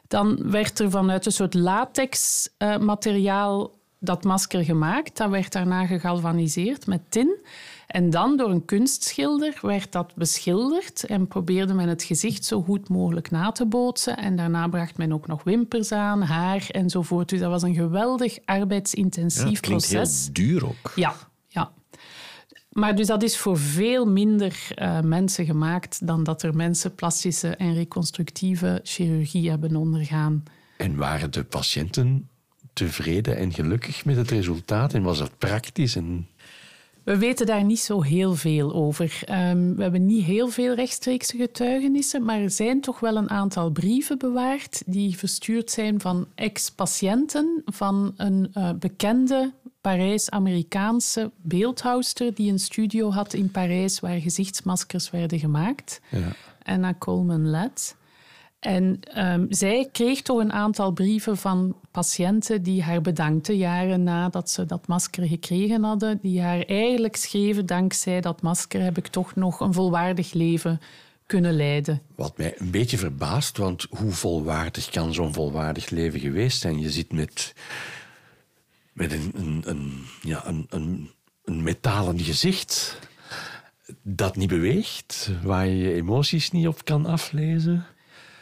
Dan 0.08 0.50
werd 0.50 0.78
er 0.78 0.90
vanuit 0.90 1.26
een 1.26 1.32
soort 1.32 1.54
latex-materiaal 1.54 3.70
dat 3.98 4.24
masker 4.24 4.64
gemaakt. 4.64 5.16
Dat 5.16 5.30
werd 5.30 5.52
daarna 5.52 5.86
gegalvaniseerd 5.86 6.86
met 6.86 7.00
tin. 7.08 7.36
En 7.86 8.10
dan 8.10 8.36
door 8.36 8.50
een 8.50 8.64
kunstschilder 8.64 9.58
werd 9.62 9.92
dat 9.92 10.14
beschilderd 10.14 11.04
en 11.04 11.28
probeerde 11.28 11.74
men 11.74 11.88
het 11.88 12.02
gezicht 12.02 12.44
zo 12.44 12.62
goed 12.62 12.88
mogelijk 12.88 13.30
na 13.30 13.52
te 13.52 13.66
bootsen. 13.66 14.16
En 14.16 14.36
daarna 14.36 14.68
bracht 14.68 14.96
men 14.96 15.12
ook 15.12 15.26
nog 15.26 15.42
wimpers 15.44 15.92
aan, 15.92 16.22
haar 16.22 16.66
enzovoort. 16.70 17.28
Dus 17.28 17.40
dat 17.40 17.50
was 17.50 17.62
een 17.62 17.74
geweldig 17.74 18.34
Ja, 18.34 18.40
arbeidsintensief 18.44 19.60
klinkt 19.60 19.88
proces. 19.88 20.22
heel 20.22 20.32
duur 20.32 20.66
ook. 20.66 20.92
Ja, 20.94 21.14
ja. 21.48 21.72
Maar 22.70 22.96
dus 22.96 23.06
dat 23.06 23.22
is 23.22 23.36
voor 23.36 23.58
veel 23.58 24.06
minder 24.06 24.66
eh, 24.74 25.00
mensen 25.00 25.44
gemaakt 25.44 26.06
dan 26.06 26.24
dat 26.24 26.42
er 26.42 26.56
mensen 26.56 26.94
plastische 26.94 27.56
en 27.56 27.74
reconstructieve 27.74 28.80
chirurgie 28.82 29.50
hebben 29.50 29.76
ondergaan. 29.76 30.42
En 30.76 30.96
waren 30.96 31.30
de 31.30 31.44
patiënten 31.44 32.28
tevreden 32.72 33.36
en 33.36 33.52
gelukkig 33.52 34.04
met 34.04 34.16
het 34.16 34.30
resultaat? 34.30 34.94
En 34.94 35.02
was 35.02 35.18
het 35.18 35.38
praktisch? 35.38 35.96
En... 35.96 36.28
We 37.04 37.18
weten 37.18 37.46
daar 37.46 37.64
niet 37.64 37.80
zo 37.80 38.02
heel 38.02 38.34
veel 38.34 38.72
over. 38.72 39.20
Ehm, 39.24 39.74
we 39.74 39.82
hebben 39.82 40.06
niet 40.06 40.24
heel 40.24 40.48
veel 40.48 40.74
rechtstreekse 40.74 41.36
getuigenissen, 41.36 42.24
maar 42.24 42.40
er 42.40 42.50
zijn 42.50 42.80
toch 42.80 43.00
wel 43.00 43.16
een 43.16 43.30
aantal 43.30 43.70
brieven 43.70 44.18
bewaard 44.18 44.82
die 44.86 45.18
verstuurd 45.18 45.70
zijn 45.70 46.00
van 46.00 46.26
ex-patiënten 46.34 47.62
van 47.64 48.14
een 48.16 48.50
eh, 48.52 48.70
bekende 48.72 49.52
Parijs-Amerikaanse 49.80 51.30
beeldhouwster 51.36 52.34
die 52.34 52.52
een 52.52 52.58
studio 52.58 53.10
had 53.10 53.32
in 53.32 53.50
Parijs 53.50 54.00
waar 54.00 54.20
gezichtsmaskers 54.20 55.10
werden 55.10 55.38
gemaakt. 55.38 56.00
Ja. 56.10 56.32
Anna 56.62 56.94
Coleman 56.98 57.50
Led. 57.50 57.96
En 58.64 59.00
ehm, 59.00 59.46
zij 59.48 59.88
kreeg 59.92 60.22
toch 60.22 60.38
een 60.38 60.52
aantal 60.52 60.90
brieven 60.90 61.36
van 61.36 61.76
patiënten 61.90 62.62
die 62.62 62.82
haar 62.82 63.00
bedankten 63.00 63.56
jaren 63.56 64.02
nadat 64.02 64.50
ze 64.50 64.66
dat 64.66 64.86
masker 64.86 65.26
gekregen 65.26 65.82
hadden. 65.82 66.18
Die 66.22 66.40
haar 66.40 66.60
eigenlijk 66.60 67.16
schreven, 67.16 67.66
dankzij 67.66 68.20
dat 68.20 68.42
masker 68.42 68.82
heb 68.82 68.96
ik 68.96 69.06
toch 69.06 69.34
nog 69.34 69.60
een 69.60 69.72
volwaardig 69.72 70.32
leven 70.32 70.80
kunnen 71.26 71.56
leiden. 71.56 72.02
Wat 72.14 72.36
mij 72.38 72.54
een 72.58 72.70
beetje 72.70 72.98
verbaast, 72.98 73.56
want 73.56 73.86
hoe 73.90 74.12
volwaardig 74.12 74.90
kan 74.90 75.14
zo'n 75.14 75.34
volwaardig 75.34 75.90
leven 75.90 76.20
geweest 76.20 76.60
zijn? 76.60 76.80
Je 76.80 76.90
zit 76.90 77.12
met, 77.12 77.54
met 78.92 79.12
een, 79.12 79.62
een, 79.64 80.04
ja, 80.22 80.46
een, 80.46 80.66
een, 80.68 81.10
een 81.44 81.62
metalen 81.62 82.20
gezicht 82.20 82.98
dat 84.02 84.36
niet 84.36 84.48
beweegt, 84.48 85.30
waar 85.42 85.66
je 85.66 85.76
je 85.76 85.94
emoties 85.94 86.50
niet 86.50 86.66
op 86.66 86.84
kan 86.84 87.06
aflezen. 87.06 87.86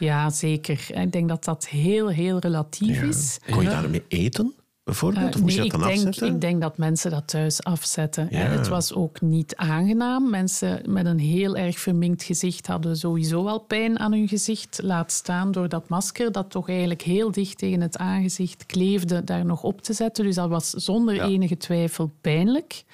Ja, 0.05 0.31
zeker. 0.31 0.87
Ik 0.95 1.13
denk 1.13 1.29
dat 1.29 1.45
dat 1.45 1.69
heel, 1.69 2.09
heel 2.09 2.39
relatief 2.39 3.03
is. 3.03 3.39
Kon 3.51 3.63
je 3.63 3.69
daarmee 3.69 4.05
eten? 4.09 4.55
bijvoorbeeld? 4.85 5.25
Uh, 5.25 5.35
of 5.35 5.41
moest 5.41 5.57
nee, 5.57 5.65
je 5.65 5.71
dat 5.71 5.81
dan 5.81 5.89
ik 5.89 5.95
denk, 5.97 6.09
afzetten? 6.09 6.35
Ik 6.35 6.41
denk 6.41 6.61
dat 6.61 6.79
mensen 6.79 7.11
dat 7.11 7.29
thuis 7.29 7.65
afzetten. 7.65 8.29
Ja. 8.31 8.39
Het 8.39 8.69
was 8.69 8.95
ook 8.95 9.21
niet 9.21 9.57
aangenaam. 9.57 10.31
Mensen 10.31 10.83
met 10.89 11.07
een 11.07 11.19
heel 11.19 11.57
erg 11.57 11.79
verminkt 11.79 12.23
gezicht 12.23 12.67
hadden 12.67 12.97
sowieso 12.97 13.47
al 13.47 13.61
pijn 13.61 13.99
aan 13.99 14.13
hun 14.13 14.29
gezicht. 14.29 14.81
Laat 14.83 15.13
staan 15.13 15.53
door 15.53 15.69
dat 15.69 15.89
masker 15.89 16.33
dat 16.33 16.51
toch 16.51 16.69
eigenlijk 16.69 17.03
heel 17.03 17.31
dicht 17.31 17.59
tegen 17.59 17.81
het 17.81 17.99
aangezicht 17.99 18.67
kleefde, 18.67 19.25
daar 19.25 19.45
nog 19.45 19.63
op 19.63 19.83
te 19.83 19.93
zetten. 19.93 20.25
Dus 20.25 20.35
dat 20.35 20.49
was 20.49 20.71
zonder 20.71 21.15
Ja. 21.15 21.27
enige 21.27 21.57
twijfel 21.57 22.13
pijnlijk. 22.21 22.85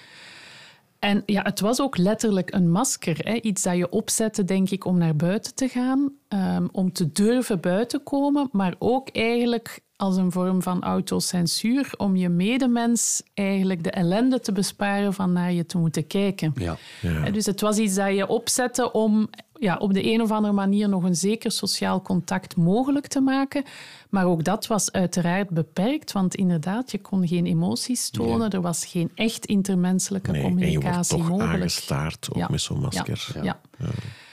En 0.98 1.22
ja, 1.26 1.42
het 1.42 1.60
was 1.60 1.80
ook 1.80 1.96
letterlijk 1.96 2.54
een 2.54 2.70
masker. 2.70 3.16
Hè? 3.18 3.34
Iets 3.34 3.62
dat 3.62 3.76
je 3.76 3.90
opzette, 3.90 4.44
denk 4.44 4.70
ik, 4.70 4.84
om 4.84 4.98
naar 4.98 5.16
buiten 5.16 5.54
te 5.54 5.68
gaan. 5.68 6.12
ehm, 6.28 6.66
om 6.72 6.92
te 6.92 7.12
durven 7.12 7.60
buiten 7.60 8.02
komen. 8.02 8.48
Maar 8.52 8.74
ook 8.78 9.08
eigenlijk 9.08 9.80
als 9.96 10.16
een 10.16 10.32
vorm 10.32 10.62
van 10.62 10.82
autocensuur. 10.82 11.92
Om 11.96 12.16
je 12.16 12.28
medemens 12.28 13.22
eigenlijk 13.34 13.84
de 13.84 13.90
ellende 13.90 14.40
te 14.40 14.52
besparen 14.52 15.14
van 15.14 15.32
naar 15.32 15.52
je 15.52 15.66
te 15.66 15.78
moeten 15.78 16.06
kijken. 16.06 16.52
Ja. 16.56 16.76
Hè, 17.00 17.30
Dus 17.30 17.46
het 17.46 17.60
was 17.60 17.78
iets 17.78 17.94
dat 17.94 18.14
je 18.16 18.26
opzette 18.26 18.92
om 18.92 19.28
ja, 19.60 19.76
op 19.76 19.92
de 19.94 20.12
een 20.12 20.20
of 20.20 20.30
andere 20.30 20.54
manier 20.54 20.88
nog 20.88 21.02
een 21.02 21.14
zeker 21.16 21.50
sociaal 21.50 22.02
contact 22.02 22.56
mogelijk 22.56 23.06
te 23.06 23.20
maken. 23.20 23.64
Maar 24.10 24.26
ook 24.26 24.44
dat 24.44 24.66
was 24.66 24.92
uiteraard 24.92 25.50
beperkt, 25.50 26.12
want 26.12 26.34
inderdaad, 26.34 26.90
je 26.90 26.98
kon 27.00 27.28
geen 27.28 27.46
emoties 27.46 28.10
tonen. 28.10 28.50
Er 28.50 28.60
was 28.60 28.86
geen 28.86 29.10
echt 29.14 29.46
intermenselijke 29.46 30.30
Nee, 30.30 30.42
en 30.42 30.46
je 30.48 30.52
wordt 30.54 30.64
communicatie 30.66 31.16
toch 31.18 31.28
mogelijk. 31.28 31.52
aangestaard, 31.52 32.28
ook 32.30 32.36
Ja. 32.36 32.48
met 32.50 32.60
zo'n 32.60 32.80
masker. 32.80 33.30
Ja. 33.34 33.42
ja. 33.42 33.60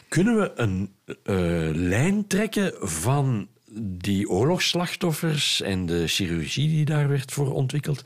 Kunnen 0.08 0.36
we 0.40 0.52
een 0.56 0.94
eh, 1.06 1.36
lijn 1.74 2.28
trekken 2.28 2.74
van 2.80 3.48
die 3.82 4.30
oorlogsslachtoffers 4.30 5.62
en 5.62 5.86
de 5.86 6.08
chirurgie 6.08 6.68
die 6.70 6.86
daar 6.86 7.08
werd 7.08 7.32
voor 7.32 7.54
ontwikkeld 7.54 8.02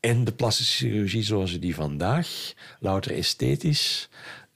en 0.00 0.24
de 0.24 0.32
plastische 0.32 0.86
chirurgie 0.86 1.22
zoals 1.22 1.52
we 1.52 1.58
die 1.58 1.74
vandaag 1.74 2.52
louter 2.80 3.12
esthetisch 3.16 4.08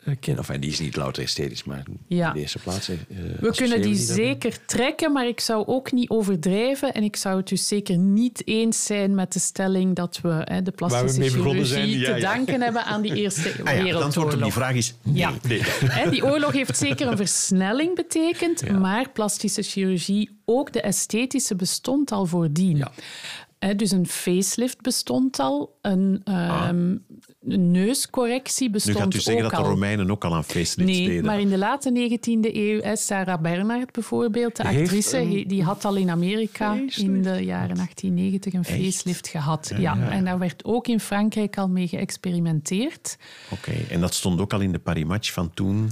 eh, 0.05 0.15
kennen? 0.21 0.43
Of 0.49 0.57
die 0.57 0.71
is 0.71 0.81
niet 0.81 0.97
louter 0.97 1.23
esthetisch, 1.23 1.65
maar 1.65 1.83
Ja. 2.07 2.29
in 2.29 2.35
de 2.35 2.41
eerste 2.41 2.59
plaats. 2.59 2.89
eh, 2.89 2.97
We 3.41 3.51
kunnen 3.55 3.83
die 3.83 3.95
zeker 3.95 4.65
trekken, 4.67 5.13
maar 5.13 5.27
ik 5.29 5.41
zou 5.41 5.67
ook 5.67 5.93
niet 5.93 6.09
overdrijven. 6.09 6.95
En 6.95 7.03
ik 7.03 7.17
zou 7.17 7.37
het 7.37 7.49
dus 7.49 7.69
zeker 7.69 7.97
niet 7.99 8.43
eens 8.47 8.85
zijn 8.85 9.15
met 9.15 9.33
de 9.33 9.39
stelling 9.39 9.95
dat 9.97 10.19
we 10.23 10.41
hè, 10.45 10.63
de 10.63 10.71
plastische 10.71 11.23
chirurgie 11.23 11.65
zijn, 11.65 11.89
ja, 11.89 12.15
te 12.15 12.21
ja. 12.21 12.35
danken 12.35 12.61
hebben 12.61 12.85
aan 12.85 13.03
die 13.03 13.15
Eerste 13.15 13.49
Ah 13.65 13.77
ja, 13.77 13.85
het 13.85 13.95
antwoord 14.03 14.35
op 14.35 14.41
Wereldoorlog. 14.41 14.43
die 14.43 14.53
vraag 14.53 14.75
is 14.75 14.95
nee. 15.03 15.17
Ja. 15.17 15.33
Hè, 15.87 16.11
Die 16.11 16.25
oorlog 16.25 16.53
heeft 16.53 16.77
zeker 16.79 17.07
een 17.07 17.17
versnelling 17.17 17.95
betekend, 17.95 18.71
maar 18.79 19.11
plastische 19.11 19.63
chirurgie, 19.63 20.31
ook 20.45 20.73
de 20.73 20.81
esthetische, 20.81 21.55
bestond 21.57 22.13
al 22.13 22.27
voordien. 22.27 22.85
Dus 23.77 23.91
een 23.91 24.07
facelift 24.07 24.81
bestond 24.81 25.39
al, 25.39 25.79
een, 25.83 26.21
ehm, 26.25 26.97
een 27.49 27.71
neuscorrectie 27.71 28.67
Nu 28.67 28.73
bestond 28.73 28.99
gaat 28.99 29.15
u 29.15 29.21
zeggen 29.21 29.45
ook 29.45 29.51
dat 29.51 29.61
de 29.61 29.67
al. 29.67 29.73
Romeinen 29.73 30.11
ook 30.11 30.25
al 30.25 30.35
aan 30.35 30.45
facelifts 30.45 30.99
Nee, 30.99 31.09
deden. 31.09 31.25
maar 31.25 31.41
in 31.41 31.49
de 31.49 31.59
late 31.59 31.91
19e 31.91 32.57
eeuw, 32.57 32.81
hè, 32.81 32.97
Sarah 32.97 33.41
Bernhardt 33.41 33.93
bijvoorbeeld, 33.93 34.57
de 34.57 34.65
actrice, 34.65 35.19
een 35.19 35.45
die 35.49 35.63
had 35.63 35.85
al 35.85 35.97
in 35.97 36.11
Amerika 36.11 36.73
facelift? 36.73 36.99
in 36.99 37.23
de 37.23 37.45
jaren 37.45 37.77
1890 37.77 38.53
een 38.53 38.65
facelift 38.65 39.29
gehad. 39.29 39.73
Ja, 39.79 40.11
En 40.11 40.25
daar 40.25 40.39
werd 40.39 40.65
ook 40.65 40.87
in 40.87 41.01
Frankrijk 41.01 41.59
al 41.59 41.69
mee 41.69 41.89
geëxperimenteerd. 41.89 43.17
Oké, 43.51 43.73
en 43.91 44.01
dat 44.01 44.15
stond 44.15 44.41
ook 44.41 44.53
al 44.53 44.61
in 44.61 44.73
de 44.73 44.79
Parimatch 44.79 45.33
van 45.33 45.51
toen. 45.55 45.91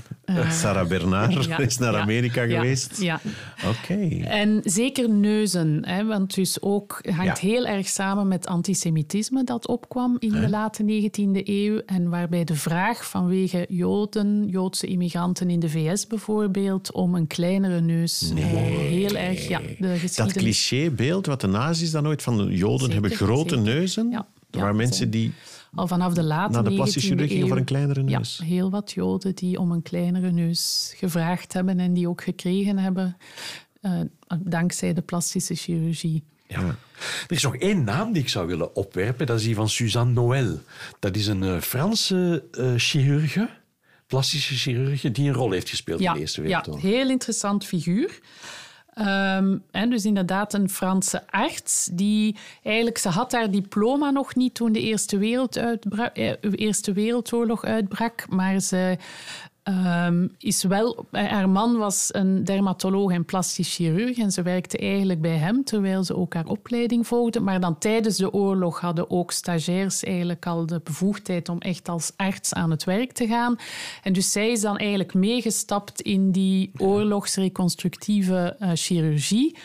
Sarah 0.50 0.88
Bernard 0.88 1.36
Eh, 1.36 1.42
ja, 1.42 1.58
is 1.58 1.78
naar 1.78 1.92
ja, 1.92 2.00
Amerika 2.00 2.42
ja, 2.42 2.60
geweest. 2.60 3.00
Ja. 3.02 3.20
Oké. 3.68 4.24
En 4.24 4.60
zeker 4.64 5.10
neuzen, 5.10 5.86
hè, 5.86 6.04
want 6.04 6.34
dus 6.34 6.62
ook 6.62 7.00
hangt 7.10 7.40
Ja. 7.40 7.50
Heel 7.64 7.76
erg 7.76 7.88
samen 7.88 8.28
met 8.28 8.46
antisemitisme 8.46 9.44
dat 9.44 9.66
opkwam 9.66 10.16
in 10.18 10.30
de 10.30 10.48
late 10.48 10.82
19e 10.82 11.46
eeuw. 11.46 11.78
En 11.86 12.08
waarbij 12.08 12.44
de 12.44 12.54
vraag 12.54 13.08
vanwege 13.08 13.66
Joden, 13.68 14.48
Joodse 14.48 14.86
immigranten 14.86 15.50
in 15.50 15.60
de 15.60 15.68
VS 15.68 16.06
bijvoorbeeld, 16.06 16.92
om 16.92 17.14
een 17.14 17.26
kleinere 17.26 17.80
neus 17.80 18.30
eh, 18.30 18.44
heel 18.44 19.16
erg. 19.16 19.48
Ja, 19.48 19.60
de 19.78 20.12
Dat 20.14 20.32
clichébeeld 20.32 21.26
wat 21.26 21.40
de 21.40 21.46
nazi's 21.46 21.90
dan 21.90 22.06
ooit 22.06 22.22
van 22.22 22.36
de 22.36 22.56
Joden 22.56 22.78
Zeker, 22.78 22.92
hebben 22.92 23.10
grote 23.10 23.56
zeker. 23.56 23.72
neuzen. 23.72 24.10
Ja, 24.10 24.26
ja, 24.50 24.58
waren 24.60 24.68
het 24.68 24.76
mensen 24.76 25.10
die 25.10 25.32
Al 25.74 25.86
vanaf 25.86 26.14
de 26.14 26.22
late 26.22 26.52
naar 26.52 26.64
de 26.64 26.70
19e 26.70 26.74
plastische 26.74 27.08
chirurg 27.08 27.28
gingen 27.28 27.42
eeuw. 27.42 27.48
voor 27.48 27.58
een 27.58 27.64
kleinere 27.64 28.02
neus. 28.02 28.36
Ja, 28.38 28.44
heel 28.44 28.70
wat 28.70 28.92
Joden 28.92 29.34
die 29.34 29.58
om 29.58 29.72
een 29.72 29.82
kleinere 29.82 30.30
neus 30.30 30.92
gevraagd 30.96 31.52
hebben 31.52 31.78
en 31.78 31.92
die 31.92 32.08
ook 32.08 32.22
gekregen 32.22 32.78
hebben, 32.78 33.16
eh, 33.80 34.00
dankzij 34.38 34.92
de 34.92 35.02
plastische 35.02 35.54
chirurgie. 35.54 36.22
Ja. 36.60 36.76
Er 37.28 37.36
is 37.36 37.42
nog 37.42 37.56
één 37.56 37.84
naam 37.84 38.12
die 38.12 38.22
ik 38.22 38.28
zou 38.28 38.46
willen 38.46 38.74
opwerpen. 38.76 39.26
Dat 39.26 39.38
is 39.38 39.44
die 39.44 39.54
van 39.54 39.68
Suzanne 39.68 40.12
Noël. 40.12 40.60
Dat 40.98 41.16
is 41.16 41.26
een 41.26 41.42
eh, 41.42 41.60
Franse 41.60 42.44
eh 42.52 42.72
chirurge, 42.76 43.48
plastische 44.06 44.54
chirurge, 44.54 45.10
die 45.10 45.28
een 45.28 45.34
rol 45.34 45.50
heeft 45.50 45.68
gespeeld 45.68 45.98
in 46.00 46.04
Ja, 46.04 46.12
de 46.12 46.20
Eerste 46.20 46.40
ja, 46.40 46.46
Wereldoorlog. 46.46 46.82
heel 46.82 47.10
interessant 47.10 47.64
figuur. 47.64 48.18
Ehm, 48.94 49.56
en 49.70 49.90
dus 49.90 50.04
inderdaad 50.04 50.54
een 50.54 50.70
Franse 50.70 51.22
arts 51.30 51.88
die 51.92 52.36
eigenlijk, 52.62 52.98
ze 52.98 53.08
had 53.08 53.32
haar 53.32 53.50
diploma 53.50 54.10
nog 54.10 54.34
niet 54.34 54.54
toen 54.54 54.72
de 54.72 54.80
Eerste, 54.80 55.48
eh, 56.14 56.32
Eerste 56.52 56.92
Wereldoorlog 56.92 57.64
uitbrak, 57.64 58.24
maar 58.28 58.60
ze 58.60 58.96
ehm, 59.62 60.28
is 60.38 60.62
wel, 60.62 61.06
eh, 61.10 61.26
haar 61.26 61.48
man 61.48 61.76
was 61.76 62.08
een 62.12 62.44
dermatoloog 62.44 63.12
en 63.12 63.24
plastisch 63.24 63.74
chirurg 63.74 64.18
en 64.18 64.32
ze 64.32 64.42
werkte 64.42 64.78
eigenlijk 64.78 65.20
bij 65.20 65.36
hem 65.36 65.64
terwijl 65.64 66.04
ze 66.04 66.16
ook 66.16 66.34
haar 66.34 66.46
opleiding 66.46 67.06
volgde. 67.06 67.40
Maar 67.40 67.60
dan 67.60 67.78
tijdens 67.78 68.16
de 68.16 68.32
oorlog 68.32 68.80
hadden 68.80 69.10
ook 69.10 69.32
stagiairs 69.32 70.04
eigenlijk 70.04 70.46
al 70.46 70.66
de 70.66 70.80
bevoegdheid 70.84 71.48
om 71.48 71.58
echt 71.58 71.88
als 71.88 72.12
arts 72.16 72.54
aan 72.54 72.70
het 72.70 72.84
werk 72.84 73.12
te 73.12 73.26
gaan. 73.26 73.56
En 74.02 74.12
dus 74.12 74.32
zij 74.32 74.50
is 74.50 74.60
dan 74.60 74.76
eigenlijk 74.76 75.14
meegestapt 75.14 76.00
in 76.00 76.30
die 76.30 76.70
oorlogsreconstructieve 76.76 78.56
eh, 78.58 78.70
chirurgie. 78.74 79.56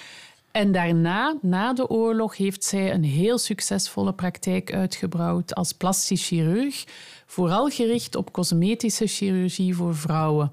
En 0.57 0.71
daarna, 0.71 1.37
na 1.41 1.73
de 1.73 1.89
oorlog, 1.89 2.37
heeft 2.37 2.63
zij 2.63 2.93
een 2.93 3.03
heel 3.03 3.37
succesvolle 3.37 4.13
praktijk 4.13 4.73
uitgebouwd 4.73 5.55
als 5.55 5.71
plastisch 5.73 6.27
chirurg. 6.27 6.85
Vooral 7.29 7.69
gericht 7.69 8.15
op 8.15 8.31
cosmetische 8.31 9.07
chirurgie 9.07 9.75
voor 9.75 9.95
vrouwen. 9.95 10.51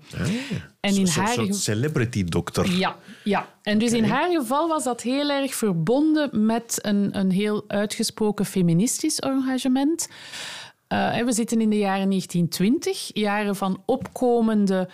En 0.81 0.95
in 0.95 1.01
Een 1.01 1.07
soort- 1.07 1.27
haar 1.27 1.35
soort 1.35 1.55
celebrity 1.57 2.25
dokter. 2.25 2.71
ja, 2.79 2.97
ja. 3.25 3.49
En 3.63 3.79
dus 3.79 3.93
in 3.93 4.05
haar 4.05 4.31
geval 4.31 4.69
was 4.69 4.85
dat 4.85 5.03
heel 5.03 5.31
erg 5.31 5.55
verbonden 5.55 6.47
met 6.47 6.79
een, 6.83 7.19
een 7.19 7.31
heel 7.31 7.65
uitgesproken 7.67 8.45
feministisch 8.47 9.19
engagement. 9.19 10.09
Eh, 10.89 11.19
we 11.23 11.33
zitten 11.33 11.61
in 11.61 11.71
de 11.71 11.79
jaren 11.79 12.09
1920, 12.09 13.11
jaren 13.13 13.57
van 13.57 13.83
opkomende 13.85 14.89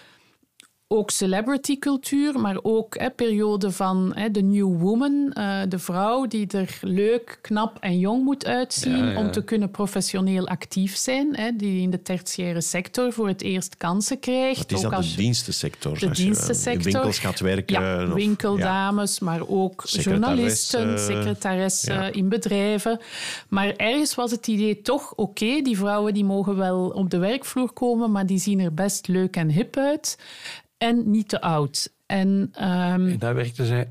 ook 0.92 1.10
celebrity 1.10 1.78
cultuur, 1.78 2.40
maar 2.40 2.56
ook 2.62 2.98
hè, 2.98 3.10
periode 3.10 3.70
van 3.70 4.12
hè, 4.14 4.30
de 4.30 4.42
new 4.42 4.78
woman, 4.80 5.32
eh, 5.32 5.60
de 5.68 5.78
vrouw 5.78 6.26
die 6.26 6.46
er 6.46 6.78
leuk, 6.82 7.38
knap 7.40 7.76
en 7.80 7.98
jong 7.98 8.24
moet 8.24 8.46
uitzien 8.46 8.96
Ja, 8.96 9.10
ja. 9.10 9.18
om 9.18 9.30
te 9.30 9.44
kunnen 9.44 9.70
professioneel 9.70 10.48
actief 10.48 10.96
zijn, 10.96 11.36
hè, 11.36 11.56
die 11.56 11.80
in 11.82 11.90
de 11.90 12.02
tertiaire 12.02 12.60
sector 12.60 13.12
voor 13.12 13.28
het 13.28 13.42
eerst 13.42 13.76
kansen 13.76 14.18
krijgt. 14.20 14.58
Wat 14.58 14.70
is 14.78 14.84
ook 14.84 14.90
dat? 14.90 14.92
als 15.00 15.10
De 15.10 15.16
dienstensector. 15.16 15.98
de 15.98 16.08
Als 16.08 16.18
je 16.18 16.24
dienstensector. 16.24 16.86
In 16.86 16.92
winkels 16.92 17.18
gaat 17.18 17.40
werken. 17.40 17.80
Ja, 17.82 18.06
of- 18.06 18.12
winkeldames, 18.12 19.20
maar 19.20 19.40
ook 19.48 19.82
journalisten, 19.86 20.98
Secretaressen. 20.98 22.12
in 22.12 22.28
bedrijven. 22.28 22.98
Maar 23.48 23.74
ergens 23.76 24.14
was 24.14 24.30
het 24.30 24.46
idee 24.46 24.82
toch, 24.82 25.12
oké, 25.14 25.60
die 25.62 25.76
vrouwen 25.76 26.14
die 26.14 26.24
mogen 26.24 26.56
wel 26.56 26.88
op 26.88 27.10
de 27.10 27.18
werkvloer 27.18 27.72
komen, 27.72 28.10
maar 28.10 28.26
die 28.26 28.38
zien 28.38 28.60
er 28.60 28.74
best 28.74 29.08
leuk 29.08 29.36
en 29.36 29.50
hip 29.50 29.76
uit. 29.76 30.18
En 30.80 31.10
niet 31.10 31.28
te 31.28 31.40
oud. 31.40 31.92
En 32.06 32.50
ehm, 32.54 33.06
En 33.08 33.18
daar 33.18 33.34
werkte 33.34 33.66
zij 33.66 33.88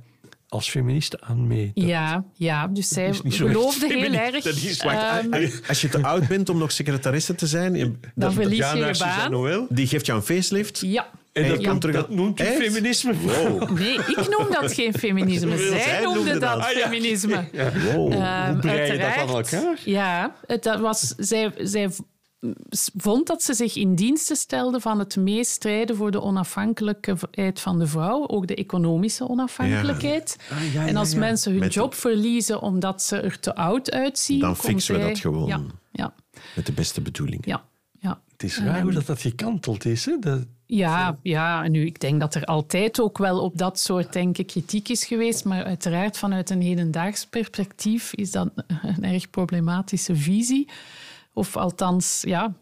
als 0.47 0.69
feministe 0.69 1.21
aan 1.21 1.47
mee. 1.47 1.71
Dat 1.73 1.84
ja, 1.86 2.23
ja, 2.34 2.67
dus 2.67 2.88
zij 2.88 3.13
geloofde 3.25 3.88
heel 3.88 4.13
erg. 4.13 4.43
dat 4.43 4.56
is- 4.56 4.80
ehm, 4.80 5.49
Als 5.67 5.82
je 5.82 5.89
te 5.89 6.02
oud 6.04 6.28
bent 6.28 6.49
om 6.49 6.58
nog 6.58 6.71
secretaresse 6.71 7.36
te 7.36 7.47
zijn, 7.47 7.75
je- 7.75 7.93
Dan 8.15 8.34
verlies 8.34 8.71
je 8.71 8.78
je 8.78 8.95
baan. 8.99 9.32
Noël. 9.32 9.65
die 9.69 9.88
geeft 9.88 10.06
jou 10.06 10.19
een 10.19 10.25
facelift. 10.25 10.80
ja. 10.86 11.08
En 11.34 11.47
dat, 11.49 11.62
Ja. 11.62 11.78
terug, 11.78 11.95
dat 11.95 12.10
noemt 12.10 12.39
u 12.39 12.43
Echt? 12.43 12.56
feminisme. 12.63 13.13
Nee, 13.73 13.93
ik 13.93 14.36
noem 14.38 14.47
dat 14.62 14.73
geen 14.73 14.93
feminisme. 14.93 15.58
Zij 15.58 15.80
Zij 15.82 16.02
noemde 16.04 16.15
noemde 16.19 16.32
dat 16.32 16.41
dat. 16.41 16.60
Ah, 16.63 16.71
ja. 16.71 16.80
feminisme. 16.88 17.47
Wow. 17.93 18.12
Ehm, 18.13 18.52
Hoe 18.52 18.60
brei 18.60 18.91
je 18.91 18.97
dat 18.97 19.15
aan 19.15 19.28
elkaar? 19.30 19.80
Ja, 19.86 20.36
het, 20.47 20.63
dat 20.63 20.80
was, 20.80 21.13
zij, 21.17 21.52
zij 21.58 21.89
vond 22.97 23.28
dat 23.28 23.43
ze 23.43 23.54
zich 23.54 23.75
in 23.75 23.95
diensten 23.95 24.36
stelde 24.36 24.80
van 24.80 24.99
het 24.99 25.15
meest 25.15 25.52
strijden 25.52 25.95
voor 25.95 26.12
de 26.12 26.21
onafhankelijkheid 26.21 27.60
van 27.60 27.80
de 27.80 27.88
vrouw, 27.88 28.28
ook 28.28 28.47
de 28.47 28.56
economische 28.56 29.30
onafhankelijkheid. 29.30 30.38
Ah, 30.52 30.73
ja, 30.73 30.88
en 30.88 30.95
als 30.95 31.12
ja. 31.12 31.19
mensen 31.19 31.52
hun 31.52 31.60
Met- 31.60 31.73
job 31.73 31.93
verliezen 31.93 32.62
omdat 32.62 33.02
ze 33.02 33.17
er 33.17 33.39
te 33.39 33.56
oud 33.56 33.91
uitzien, 33.91 34.39
Dan 34.39 34.56
fixen 34.56 34.95
we 34.99 35.02
dat 35.08 35.19
gewoon. 35.19 35.47
Ja, 35.47 35.62
ja, 35.91 36.13
Met 36.56 36.65
de 36.65 36.71
beste 36.71 37.02
bedoeling. 37.02 37.45
ja. 37.45 37.63
ja. 37.99 38.21
Het 38.32 38.43
is 38.43 38.60
raar 38.60 38.82
hoe 38.82 38.91
dat, 38.91 39.06
dat 39.06 39.21
gekanteld 39.21 39.86
is. 39.86 40.06
Hè? 40.06 40.19
Dat, 40.19 40.45
ja, 40.65 41.17
ja, 41.23 41.67
nu, 41.67 41.86
ik 41.86 41.99
denk 41.99 42.19
dat 42.19 42.36
er 42.36 42.45
altijd 42.45 42.99
ook 43.02 43.17
wel 43.17 43.39
op 43.39 43.58
dat 43.58 43.80
soort 43.80 44.13
denken 44.13 44.45
kritiek 44.45 44.89
is 44.89 45.06
geweest. 45.06 45.45
Maar 45.45 45.63
uiteraard 45.63 46.17
vanuit 46.17 46.49
een 46.49 46.62
hedendaags 46.62 47.25
perspectief 47.25 48.13
is 48.13 48.32
dat 48.32 48.49
een 48.82 49.04
erg 49.04 49.30
problematische 49.30 50.15
visie. 50.15 50.67
Of 51.34 51.58
althans, 51.58 52.24
ja, 52.28 52.54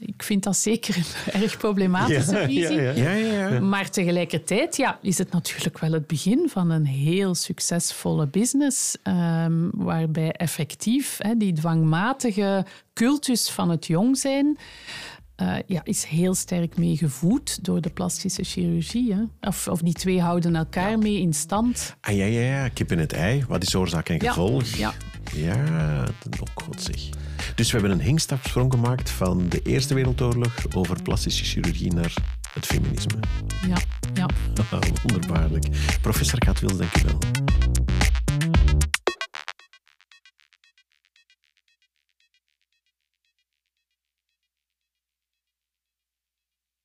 ik 0.00 0.22
vind 0.22 0.42
dat 0.42 0.56
zeker 0.56 0.96
een 0.96 1.32
erg 1.42 1.56
problematische 1.58 2.36
visie. 2.46 2.80
Ja, 2.80 2.92
ja, 2.92 3.12
ja. 3.48 3.60
Maar 3.60 3.90
tegelijkertijd 3.90 4.76
ja, 4.76 4.98
is 5.02 5.18
het 5.18 5.32
natuurlijk 5.32 5.78
wel 5.78 5.92
het 5.92 6.06
begin 6.06 6.48
van 6.48 6.70
een 6.70 6.86
heel 6.86 7.34
succesvolle 7.34 8.26
business. 8.26 8.96
ehm, 9.02 9.68
waarbij 9.72 10.32
effectief 10.32 11.16
hè, 11.18 11.36
die 11.36 11.52
dwangmatige 11.52 12.64
cultus 12.94 13.50
van 13.50 13.70
het 13.70 13.86
jong 13.86 14.18
zijn. 14.18 14.58
eh, 15.36 15.54
ja, 15.66 15.80
is 15.84 16.04
heel 16.04 16.34
sterk 16.34 16.76
meegevoed 16.76 17.64
door 17.64 17.80
de 17.80 17.90
plastische 17.90 18.44
chirurgie. 18.44 19.14
Hè. 19.14 19.48
Of, 19.48 19.68
of 19.68 19.80
die 19.80 19.92
twee 19.94 20.20
houden 20.20 20.56
elkaar 20.56 20.98
mee 20.98 21.20
in 21.20 21.32
stand. 21.34 21.96
Ah, 22.00 22.16
ja, 22.16 22.24
ja, 22.24 22.40
ja, 22.40 22.68
kip 22.68 22.92
in 22.92 22.98
het 22.98 23.12
ei. 23.12 23.44
Wat 23.48 23.62
is 23.62 23.74
oorzaak 23.74 24.08
en 24.08 24.18
Ja, 24.20 24.28
gevolg? 24.32 24.64
ja. 24.66 24.78
Ja, 24.78 24.94
dat 26.22 26.40
ook 26.40 26.62
god 26.64 26.82
zeg. 26.82 27.08
Dus 27.54 27.70
we 27.70 27.78
hebben 27.78 27.98
een 27.98 28.04
hinkstapsprong 28.04 28.72
gemaakt 28.72 29.10
van 29.10 29.48
de 29.48 29.62
Eerste 29.62 29.94
Wereldoorlog 29.94 30.54
over 30.74 31.02
plastische 31.02 31.44
chirurgie 31.44 31.94
naar 31.94 32.14
het 32.54 32.66
feminisme. 32.66 33.18
Ja, 33.68 33.76
ja. 34.14 34.26
Wonderbaarlijk. 35.02 35.66
Professor 36.00 36.38
Katwils, 36.38 36.76
dank 36.76 36.96
u 36.96 37.02
wel. 37.04 37.18